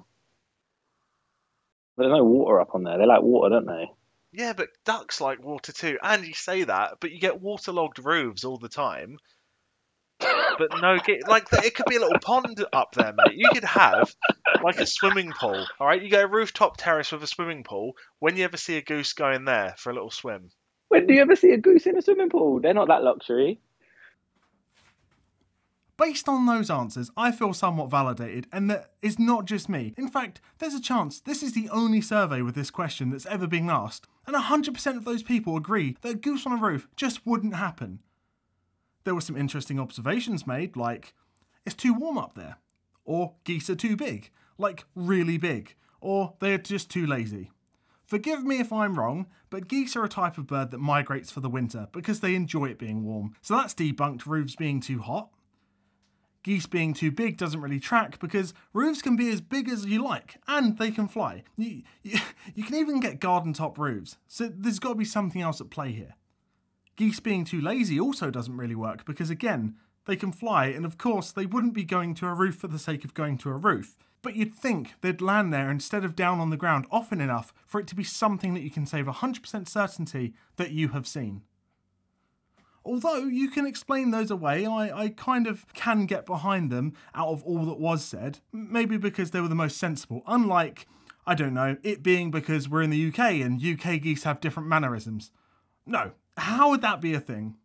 But 1.96 2.02
there's 2.02 2.18
no 2.18 2.24
water 2.24 2.60
up 2.60 2.74
on 2.74 2.82
there. 2.82 2.98
They 2.98 3.06
like 3.06 3.22
water, 3.22 3.50
don't 3.50 3.66
they? 3.66 3.92
Yeah, 4.32 4.54
but 4.54 4.70
ducks 4.84 5.20
like 5.20 5.40
water 5.40 5.70
too. 5.70 6.00
And 6.02 6.26
you 6.26 6.34
say 6.34 6.64
that, 6.64 6.94
but 6.98 7.12
you 7.12 7.20
get 7.20 7.40
waterlogged 7.40 8.04
roofs 8.04 8.42
all 8.42 8.58
the 8.58 8.68
time. 8.68 9.18
But 10.18 10.80
no, 10.80 10.98
ge- 10.98 11.22
like 11.28 11.46
it 11.52 11.76
could 11.76 11.86
be 11.86 11.94
a 11.94 12.00
little 12.00 12.18
pond 12.18 12.64
up 12.72 12.90
there, 12.96 13.14
mate. 13.16 13.36
You 13.36 13.50
could 13.52 13.62
have 13.62 14.12
like 14.64 14.80
a 14.80 14.86
swimming 14.86 15.30
pool. 15.30 15.64
All 15.78 15.86
right, 15.86 16.02
you 16.02 16.08
get 16.08 16.24
a 16.24 16.26
rooftop 16.26 16.76
terrace 16.76 17.12
with 17.12 17.22
a 17.22 17.28
swimming 17.28 17.62
pool. 17.62 17.92
When 18.18 18.36
you 18.36 18.42
ever 18.42 18.56
see 18.56 18.78
a 18.78 18.82
goose 18.82 19.12
go 19.12 19.30
in 19.30 19.44
there 19.44 19.76
for 19.78 19.90
a 19.90 19.94
little 19.94 20.10
swim? 20.10 20.50
When 20.92 21.06
do 21.06 21.14
you 21.14 21.22
ever 21.22 21.36
see 21.36 21.52
a 21.52 21.56
goose 21.56 21.86
in 21.86 21.96
a 21.96 22.02
swimming 22.02 22.28
pool? 22.28 22.60
They're 22.60 22.74
not 22.74 22.88
that 22.88 23.02
luxury. 23.02 23.58
Based 25.96 26.28
on 26.28 26.44
those 26.44 26.68
answers, 26.68 27.10
I 27.16 27.32
feel 27.32 27.54
somewhat 27.54 27.90
validated, 27.90 28.46
and 28.52 28.68
that 28.68 28.90
it's 29.00 29.18
not 29.18 29.46
just 29.46 29.70
me. 29.70 29.94
In 29.96 30.08
fact, 30.08 30.42
there's 30.58 30.74
a 30.74 30.82
chance 30.82 31.18
this 31.18 31.42
is 31.42 31.54
the 31.54 31.70
only 31.70 32.02
survey 32.02 32.42
with 32.42 32.54
this 32.54 32.70
question 32.70 33.08
that's 33.08 33.24
ever 33.24 33.46
been 33.46 33.70
asked, 33.70 34.06
and 34.26 34.36
100% 34.36 34.96
of 34.98 35.06
those 35.06 35.22
people 35.22 35.56
agree 35.56 35.96
that 36.02 36.10
a 36.10 36.14
goose 36.14 36.44
on 36.44 36.52
a 36.52 36.56
roof 36.56 36.86
just 36.94 37.26
wouldn't 37.26 37.54
happen. 37.54 38.00
There 39.04 39.14
were 39.14 39.22
some 39.22 39.36
interesting 39.36 39.80
observations 39.80 40.46
made, 40.46 40.76
like, 40.76 41.14
it's 41.64 41.74
too 41.74 41.94
warm 41.94 42.18
up 42.18 42.34
there, 42.34 42.58
or 43.06 43.36
geese 43.44 43.70
are 43.70 43.74
too 43.74 43.96
big, 43.96 44.30
like 44.58 44.84
really 44.94 45.38
big, 45.38 45.74
or 46.02 46.34
they 46.40 46.52
are 46.52 46.58
just 46.58 46.90
too 46.90 47.06
lazy. 47.06 47.50
Forgive 48.12 48.44
me 48.44 48.60
if 48.60 48.74
I'm 48.74 48.98
wrong, 48.98 49.24
but 49.48 49.68
geese 49.68 49.96
are 49.96 50.04
a 50.04 50.08
type 50.10 50.36
of 50.36 50.46
bird 50.46 50.70
that 50.70 50.76
migrates 50.76 51.30
for 51.30 51.40
the 51.40 51.48
winter 51.48 51.88
because 51.92 52.20
they 52.20 52.34
enjoy 52.34 52.66
it 52.66 52.78
being 52.78 53.04
warm, 53.04 53.34
so 53.40 53.56
that's 53.56 53.72
debunked 53.72 54.26
roofs 54.26 54.54
being 54.54 54.80
too 54.80 54.98
hot. 54.98 55.30
Geese 56.42 56.66
being 56.66 56.92
too 56.92 57.10
big 57.10 57.38
doesn't 57.38 57.62
really 57.62 57.80
track 57.80 58.18
because 58.18 58.52
roofs 58.74 59.00
can 59.00 59.16
be 59.16 59.30
as 59.30 59.40
big 59.40 59.66
as 59.66 59.86
you 59.86 60.04
like 60.04 60.36
and 60.46 60.76
they 60.76 60.90
can 60.90 61.08
fly. 61.08 61.42
You, 61.56 61.84
you, 62.02 62.18
you 62.54 62.64
can 62.64 62.74
even 62.74 63.00
get 63.00 63.18
garden 63.18 63.54
top 63.54 63.78
roofs, 63.78 64.18
so 64.28 64.46
there's 64.54 64.78
got 64.78 64.90
to 64.90 64.94
be 64.96 65.06
something 65.06 65.40
else 65.40 65.62
at 65.62 65.70
play 65.70 65.92
here. 65.92 66.16
Geese 66.96 67.20
being 67.20 67.46
too 67.46 67.62
lazy 67.62 67.98
also 67.98 68.30
doesn't 68.30 68.58
really 68.58 68.74
work 68.74 69.06
because, 69.06 69.30
again, 69.30 69.76
they 70.04 70.16
can 70.16 70.32
fly 70.32 70.66
and 70.66 70.84
of 70.84 70.98
course 70.98 71.32
they 71.32 71.46
wouldn't 71.46 71.72
be 71.72 71.84
going 71.84 72.14
to 72.16 72.26
a 72.26 72.34
roof 72.34 72.56
for 72.56 72.68
the 72.68 72.78
sake 72.78 73.06
of 73.06 73.14
going 73.14 73.38
to 73.38 73.48
a 73.48 73.56
roof. 73.56 73.96
But 74.22 74.36
you'd 74.36 74.54
think 74.54 74.94
they'd 75.00 75.20
land 75.20 75.52
there 75.52 75.70
instead 75.70 76.04
of 76.04 76.14
down 76.14 76.38
on 76.38 76.50
the 76.50 76.56
ground 76.56 76.86
often 76.90 77.20
enough 77.20 77.52
for 77.66 77.80
it 77.80 77.88
to 77.88 77.96
be 77.96 78.04
something 78.04 78.54
that 78.54 78.62
you 78.62 78.70
can 78.70 78.86
say 78.86 79.02
with 79.02 79.16
100% 79.16 79.68
certainty 79.68 80.34
that 80.56 80.70
you 80.70 80.88
have 80.88 81.06
seen. 81.06 81.42
Although 82.84 83.24
you 83.24 83.48
can 83.48 83.66
explain 83.66 84.10
those 84.10 84.30
away, 84.30 84.66
I, 84.66 85.04
I 85.04 85.08
kind 85.10 85.46
of 85.46 85.72
can 85.74 86.06
get 86.06 86.26
behind 86.26 86.70
them 86.70 86.94
out 87.14 87.28
of 87.28 87.42
all 87.44 87.64
that 87.66 87.78
was 87.78 88.04
said. 88.04 88.40
Maybe 88.52 88.96
because 88.96 89.30
they 89.30 89.40
were 89.40 89.48
the 89.48 89.54
most 89.54 89.76
sensible, 89.76 90.22
unlike, 90.26 90.86
I 91.26 91.34
don't 91.34 91.54
know, 91.54 91.76
it 91.82 92.02
being 92.02 92.30
because 92.30 92.68
we're 92.68 92.82
in 92.82 92.90
the 92.90 93.08
UK 93.08 93.34
and 93.40 93.62
UK 93.62 94.00
geese 94.02 94.24
have 94.24 94.40
different 94.40 94.68
mannerisms. 94.68 95.30
No, 95.86 96.12
how 96.36 96.70
would 96.70 96.80
that 96.82 97.00
be 97.00 97.14
a 97.14 97.20
thing? 97.20 97.56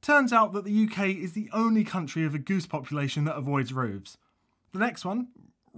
Turns 0.00 0.32
out 0.32 0.52
that 0.52 0.64
the 0.64 0.88
UK 0.88 1.08
is 1.08 1.32
the 1.32 1.50
only 1.52 1.84
country 1.84 2.24
of 2.24 2.34
a 2.34 2.38
goose 2.38 2.66
population 2.66 3.24
that 3.24 3.36
avoids 3.36 3.72
roofs. 3.72 4.16
The 4.72 4.78
next 4.78 5.04
one, 5.04 5.28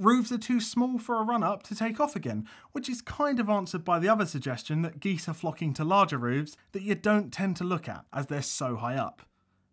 roofs 0.01 0.33
are 0.33 0.39
too 0.39 0.61
small 0.61 0.99
for 0.99 1.21
a 1.21 1.23
run 1.23 1.43
up 1.43 1.63
to 1.65 1.75
take 1.75 2.01
off 2.01 2.17
again, 2.17 2.47
which 2.73 2.89
is 2.89 3.03
kind 3.03 3.39
of 3.39 3.49
answered 3.49 3.85
by 3.85 3.99
the 3.99 4.09
other 4.09 4.27
suggestion 4.27 4.83
that 4.83 5.01
geese 5.01 5.29
are 5.29 5.35
flocking 5.35 5.75
to 5.75 5.85
larger 5.85 6.19
roofs 6.19 6.57
that 6.73 6.83
you 6.83 6.95
don't 6.95 7.33
tend 7.33 7.57
to 7.57 7.65
look 7.65 7.89
at 7.89 8.05
as 8.13 8.27
they're 8.27 8.43
so 8.43 8.77
high 8.77 8.97
up. 8.97 9.23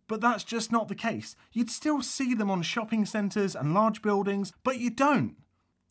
But 0.08 0.22
that's 0.22 0.44
just 0.44 0.72
not 0.72 0.88
the 0.88 0.96
case. 0.96 1.36
You'd 1.52 1.70
still 1.70 2.02
see 2.02 2.34
them 2.34 2.50
on 2.50 2.62
shopping 2.62 3.06
centres 3.06 3.56
and 3.56 3.74
large 3.74 4.02
buildings, 4.02 4.54
but 4.63 4.80
you 4.80 4.90
don't. 4.90 5.36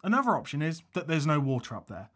Another 0.03 0.37
option 0.37 0.63
is 0.63 0.83
that 0.95 1.09
there's 1.09 1.27
no 1.27 1.41
water 1.41 1.75
up 1.75 1.89
there, 1.89 2.11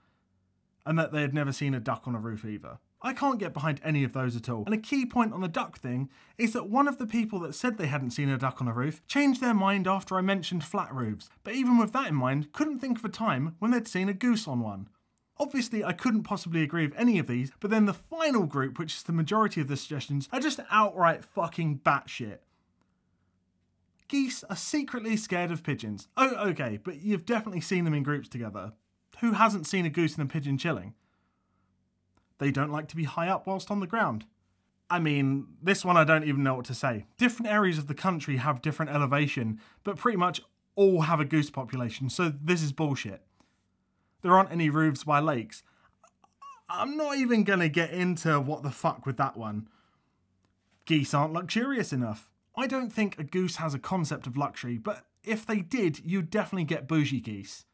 and 0.87 0.99
that 0.99 1.13
they 1.13 1.23
had 1.23 1.35
never 1.35 1.53
seen 1.53 1.75
a 1.75 1.81
duck 1.81 2.05
on 2.07 2.15
a 2.15 2.21
roof 2.21 2.45
either. 2.45 2.79
I 3.03 3.15
can't 3.15 3.39
get 3.39 3.55
behind 3.55 3.81
any 3.83 4.05
of 4.05 4.13
those 4.13 4.37
at 4.37 4.49
all. 4.49 4.65
And 4.67 4.75
a 4.75 4.79
key 4.79 5.07
point 5.07 5.33
on 5.33 5.41
the 5.41 5.49
duck 5.49 5.79
thing 5.79 6.11
is 6.37 6.53
that 6.53 6.69
one 6.69 6.87
of 6.87 6.99
the 6.99 7.07
people 7.07 7.39
that 7.41 7.55
said 7.55 7.79
they 7.79 7.87
hadn't 7.87 8.11
seen 8.11 8.29
a 8.29 8.37
duck 8.37 8.61
on 8.61 8.69
a 8.69 8.75
roof 8.75 9.01
changed 9.07 9.41
their 9.41 9.55
mind 9.55 9.89
after 9.89 10.17
I 10.17 10.21
mentioned 10.21 10.65
flat 10.65 10.95
roofs, 10.95 11.31
but 11.43 11.55
even 11.55 11.79
with 11.79 11.93
that 11.93 12.09
in 12.09 12.15
mind, 12.15 12.53
couldn't 12.53 12.81
think 12.81 12.99
of 12.99 13.05
a 13.05 13.09
time 13.09 13.57
when 13.59 13.71
they'd 13.71 13.89
seen 13.89 14.09
a 14.11 14.15
goose 14.15 14.47
on 14.47 14.61
one. 14.61 14.89
Obviously, 15.39 15.83
I 15.83 15.95
couldn't 15.95 16.25
possibly 16.25 16.63
agree 16.63 16.87
with 16.87 16.99
any 16.99 17.19
of 17.19 17.27
these, 17.27 17.51
but 17.61 17.71
then 17.71 17.87
the 17.87 17.95
final 17.95 18.45
group, 18.45 18.79
which 18.79 18.97
is 18.97 19.03
the 19.03 19.13
majority 19.13 19.63
of 19.63 19.69
the 19.69 19.77
suggestions, 19.77 20.29
are 20.31 20.41
just 20.41 20.61
outright 20.71 21.25
fucking 21.25 21.81
batshit. 21.83 22.41
Geese 24.07 24.45
are 24.51 24.57
secretly 24.57 25.17
scared 25.17 25.51
of 25.51 25.63
pigeons. 25.63 26.09
Oh, 26.19 26.49
okay, 26.49 26.79
but 26.83 27.01
you've 27.01 27.25
definitely 27.25 27.63
seen 27.63 27.85
them 27.85 27.95
in 27.95 28.03
groups 28.03 28.29
together. 28.29 28.73
Who 29.21 29.33
hasn't 29.33 29.67
seen 29.67 29.87
a 29.87 29.91
goose 29.91 30.17
and 30.19 30.29
a 30.29 30.33
pigeon 30.33 30.59
chilling? 30.59 30.95
They 32.41 32.51
don't 32.51 32.73
like 32.73 32.89
to 32.89 32.97
be 32.97 33.05
high 33.05 33.29
up 33.29 33.47
whilst 33.47 33.71
on 33.71 33.81
the 33.81 33.87
ground. 33.87 34.25
I 34.89 34.99
mean, 34.99 35.47
this 35.63 35.85
one 35.85 35.99
I 35.99 36.05
don't 36.05 36.25
even 36.25 36.43
know 36.43 36.55
what 36.55 36.65
to 36.65 36.75
say. 36.75 37.05
Different 37.19 37.53
areas 37.53 37.79
of 37.79 37.87
the 37.87 37.95
country 37.95 38.39
have 38.39 38.63
different 38.63 38.91
elevation, 38.91 39.61
but 39.85 39.99
pretty 39.99 40.17
much 40.17 40.41
all 40.75 41.03
have 41.03 41.21
a 41.21 41.25
goose 41.27 41.51
population, 41.51 42.09
so 42.09 42.33
this 42.43 42.63
is 42.63 42.73
bullshit. 42.73 43.23
There 44.23 44.33
aren't 44.33 44.51
any 44.51 44.71
roofs 44.71 45.05
by 45.05 45.21
lakes. 45.21 45.63
I'm 46.69 46.97
not 46.97 47.19
even 47.19 47.45
gonna 47.45 47.69
get 47.69 47.91
into 47.91 48.41
what 48.41 48.63
the 48.63 48.71
fuck 48.71 49.05
with 49.05 49.19
that 49.19 49.37
one. 49.37 49.69
Geese 50.87 51.13
aren't 51.13 51.35
luxurious 51.35 51.93
enough. 51.93 52.31
I 52.57 52.67
don't 52.67 52.91
think 52.91 53.19
a 53.19 53.25
goose 53.25 53.57
has 53.57 53.75
a 53.75 53.79
concept 53.79 54.27
of 54.27 54.37
luxury, 54.37 54.79
but 54.79 55.05
if 55.23 55.45
they 55.45 55.61
did, 55.61 56.01
you'd 56.05 56.31
definitely 56.31 56.65
get 56.65 56.89
bougie 56.89 57.21
geese. 57.21 57.65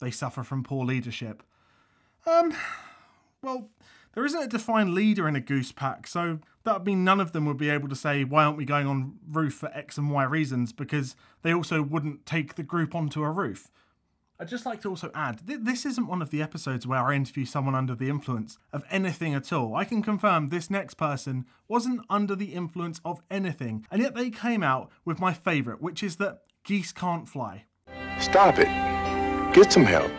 They 0.00 0.12
suffer 0.12 0.44
from 0.44 0.62
poor 0.62 0.84
leadership. 0.84 1.42
Um, 2.26 2.54
well, 3.42 3.70
there 4.14 4.24
isn't 4.24 4.42
a 4.42 4.48
defined 4.48 4.94
leader 4.94 5.26
in 5.26 5.36
a 5.36 5.40
goose 5.40 5.72
pack, 5.72 6.06
so 6.06 6.38
that 6.64 6.74
would 6.74 6.86
mean 6.86 7.04
none 7.04 7.20
of 7.20 7.32
them 7.32 7.44
would 7.46 7.56
be 7.56 7.70
able 7.70 7.88
to 7.88 7.96
say, 7.96 8.24
why 8.24 8.44
aren't 8.44 8.56
we 8.56 8.64
going 8.64 8.86
on 8.86 9.18
roof 9.28 9.54
for 9.54 9.70
X 9.74 9.98
and 9.98 10.10
Y 10.10 10.22
reasons, 10.24 10.72
because 10.72 11.16
they 11.42 11.52
also 11.52 11.82
wouldn't 11.82 12.24
take 12.24 12.54
the 12.54 12.62
group 12.62 12.94
onto 12.94 13.22
a 13.22 13.30
roof. 13.30 13.70
I'd 14.38 14.48
just 14.48 14.66
like 14.66 14.80
to 14.82 14.88
also 14.88 15.10
add, 15.14 15.46
th- 15.46 15.60
this 15.62 15.86
isn't 15.86 16.08
one 16.08 16.20
of 16.20 16.30
the 16.30 16.42
episodes 16.42 16.86
where 16.86 17.00
I 17.00 17.14
interview 17.14 17.44
someone 17.44 17.74
under 17.74 17.94
the 17.94 18.08
influence 18.08 18.58
of 18.72 18.84
anything 18.90 19.34
at 19.34 19.52
all. 19.52 19.74
I 19.76 19.84
can 19.84 20.02
confirm 20.02 20.48
this 20.48 20.70
next 20.70 20.94
person 20.94 21.46
wasn't 21.68 22.00
under 22.10 22.34
the 22.34 22.54
influence 22.54 23.00
of 23.04 23.22
anything, 23.30 23.86
and 23.90 24.02
yet 24.02 24.14
they 24.14 24.30
came 24.30 24.62
out 24.62 24.90
with 25.04 25.20
my 25.20 25.32
favourite, 25.32 25.80
which 25.80 26.02
is 26.02 26.16
that 26.16 26.42
geese 26.64 26.92
can't 26.92 27.28
fly. 27.28 27.64
Stop 28.18 28.58
it. 28.58 28.68
Get 29.54 29.72
some 29.72 29.84
help. 29.84 30.10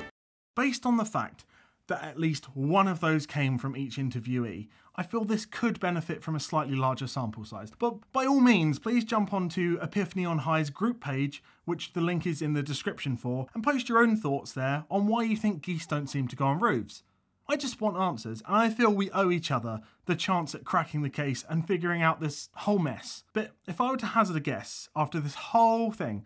Based 0.55 0.85
on 0.85 0.97
the 0.97 1.05
fact 1.05 1.45
that 1.87 2.03
at 2.03 2.19
least 2.19 2.55
one 2.55 2.87
of 2.87 2.99
those 2.99 3.25
came 3.25 3.57
from 3.57 3.75
each 3.75 3.97
interviewee, 3.97 4.67
I 4.95 5.03
feel 5.03 5.25
this 5.25 5.45
could 5.45 5.79
benefit 5.79 6.21
from 6.21 6.35
a 6.35 6.39
slightly 6.39 6.75
larger 6.75 7.07
sample 7.07 7.45
size. 7.45 7.71
But 7.77 7.95
by 8.11 8.25
all 8.25 8.39
means, 8.39 8.79
please 8.79 9.03
jump 9.03 9.33
onto 9.33 9.79
Epiphany 9.81 10.25
on 10.25 10.39
High's 10.39 10.69
group 10.69 11.01
page, 11.01 11.43
which 11.65 11.93
the 11.93 12.01
link 12.01 12.27
is 12.27 12.41
in 12.41 12.53
the 12.53 12.61
description 12.61 13.17
for, 13.17 13.47
and 13.53 13.63
post 13.63 13.89
your 13.89 13.99
own 13.99 14.15
thoughts 14.15 14.51
there 14.51 14.85
on 14.91 15.07
why 15.07 15.23
you 15.23 15.35
think 15.35 15.63
geese 15.63 15.87
don't 15.87 16.09
seem 16.09 16.27
to 16.27 16.35
go 16.35 16.45
on 16.45 16.59
roofs. 16.59 17.03
I 17.49 17.57
just 17.57 17.81
want 17.81 17.97
answers, 17.97 18.41
and 18.47 18.55
I 18.55 18.69
feel 18.69 18.93
we 18.93 19.11
owe 19.11 19.31
each 19.31 19.51
other 19.51 19.81
the 20.05 20.15
chance 20.15 20.55
at 20.55 20.63
cracking 20.63 21.01
the 21.01 21.09
case 21.09 21.43
and 21.49 21.67
figuring 21.67 22.01
out 22.01 22.21
this 22.21 22.49
whole 22.53 22.79
mess. 22.79 23.23
But 23.33 23.51
if 23.67 23.81
I 23.81 23.91
were 23.91 23.97
to 23.97 24.05
hazard 24.05 24.37
a 24.37 24.39
guess 24.39 24.89
after 24.95 25.19
this 25.19 25.35
whole 25.35 25.91
thing, 25.91 26.25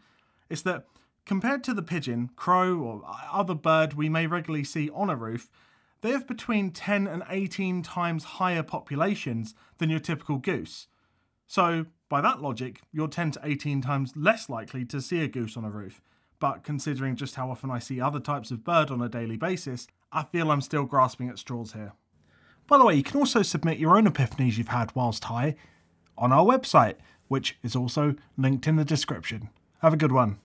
it's 0.49 0.61
that 0.63 0.85
compared 1.27 1.63
to 1.65 1.73
the 1.73 1.83
pigeon, 1.83 2.31
crow, 2.35 2.77
or 2.77 3.03
other 3.31 3.53
bird 3.53 3.93
we 3.93 4.09
may 4.09 4.25
regularly 4.25 4.63
see 4.63 4.89
on 4.89 5.09
a 5.09 5.15
roof, 5.15 5.49
they 6.01 6.11
have 6.11 6.27
between 6.27 6.71
10 6.71 7.05
and 7.05 7.23
18 7.29 7.83
times 7.83 8.23
higher 8.23 8.63
populations 8.63 9.53
than 9.77 9.89
your 9.89 9.99
typical 9.99 10.37
goose. 10.37 10.87
So, 11.45 11.85
by 12.09 12.21
that 12.21 12.41
logic, 12.41 12.81
you're 12.91 13.07
10 13.07 13.31
to 13.31 13.41
18 13.43 13.81
times 13.81 14.13
less 14.15 14.49
likely 14.49 14.85
to 14.85 15.01
see 15.01 15.21
a 15.21 15.27
goose 15.27 15.57
on 15.57 15.65
a 15.65 15.69
roof. 15.69 16.01
But 16.39 16.63
considering 16.63 17.15
just 17.15 17.35
how 17.35 17.49
often 17.49 17.71
I 17.71 17.79
see 17.79 17.99
other 17.99 18.19
types 18.19 18.51
of 18.51 18.63
bird 18.63 18.91
on 18.91 19.01
a 19.01 19.09
daily 19.09 19.37
basis, 19.37 19.87
I 20.11 20.23
feel 20.23 20.51
I'm 20.51 20.61
still 20.61 20.85
grasping 20.85 21.29
at 21.29 21.39
straws 21.39 21.73
here. 21.73 21.93
By 22.67 22.77
the 22.77 22.85
way, 22.85 22.95
you 22.95 23.03
can 23.03 23.19
also 23.19 23.41
submit 23.41 23.79
your 23.79 23.97
own 23.97 24.05
epiphanies 24.05 24.57
you've 24.57 24.67
had 24.67 24.95
whilst 24.95 25.25
high 25.25 25.55
on 26.17 26.31
our 26.31 26.45
website, 26.45 26.95
which 27.27 27.57
is 27.63 27.75
also 27.75 28.15
linked 28.37 28.67
in 28.67 28.75
the 28.75 28.85
description. 28.85 29.49
Have 29.79 29.93
a 29.93 29.97
good 29.97 30.11
one. 30.11 30.35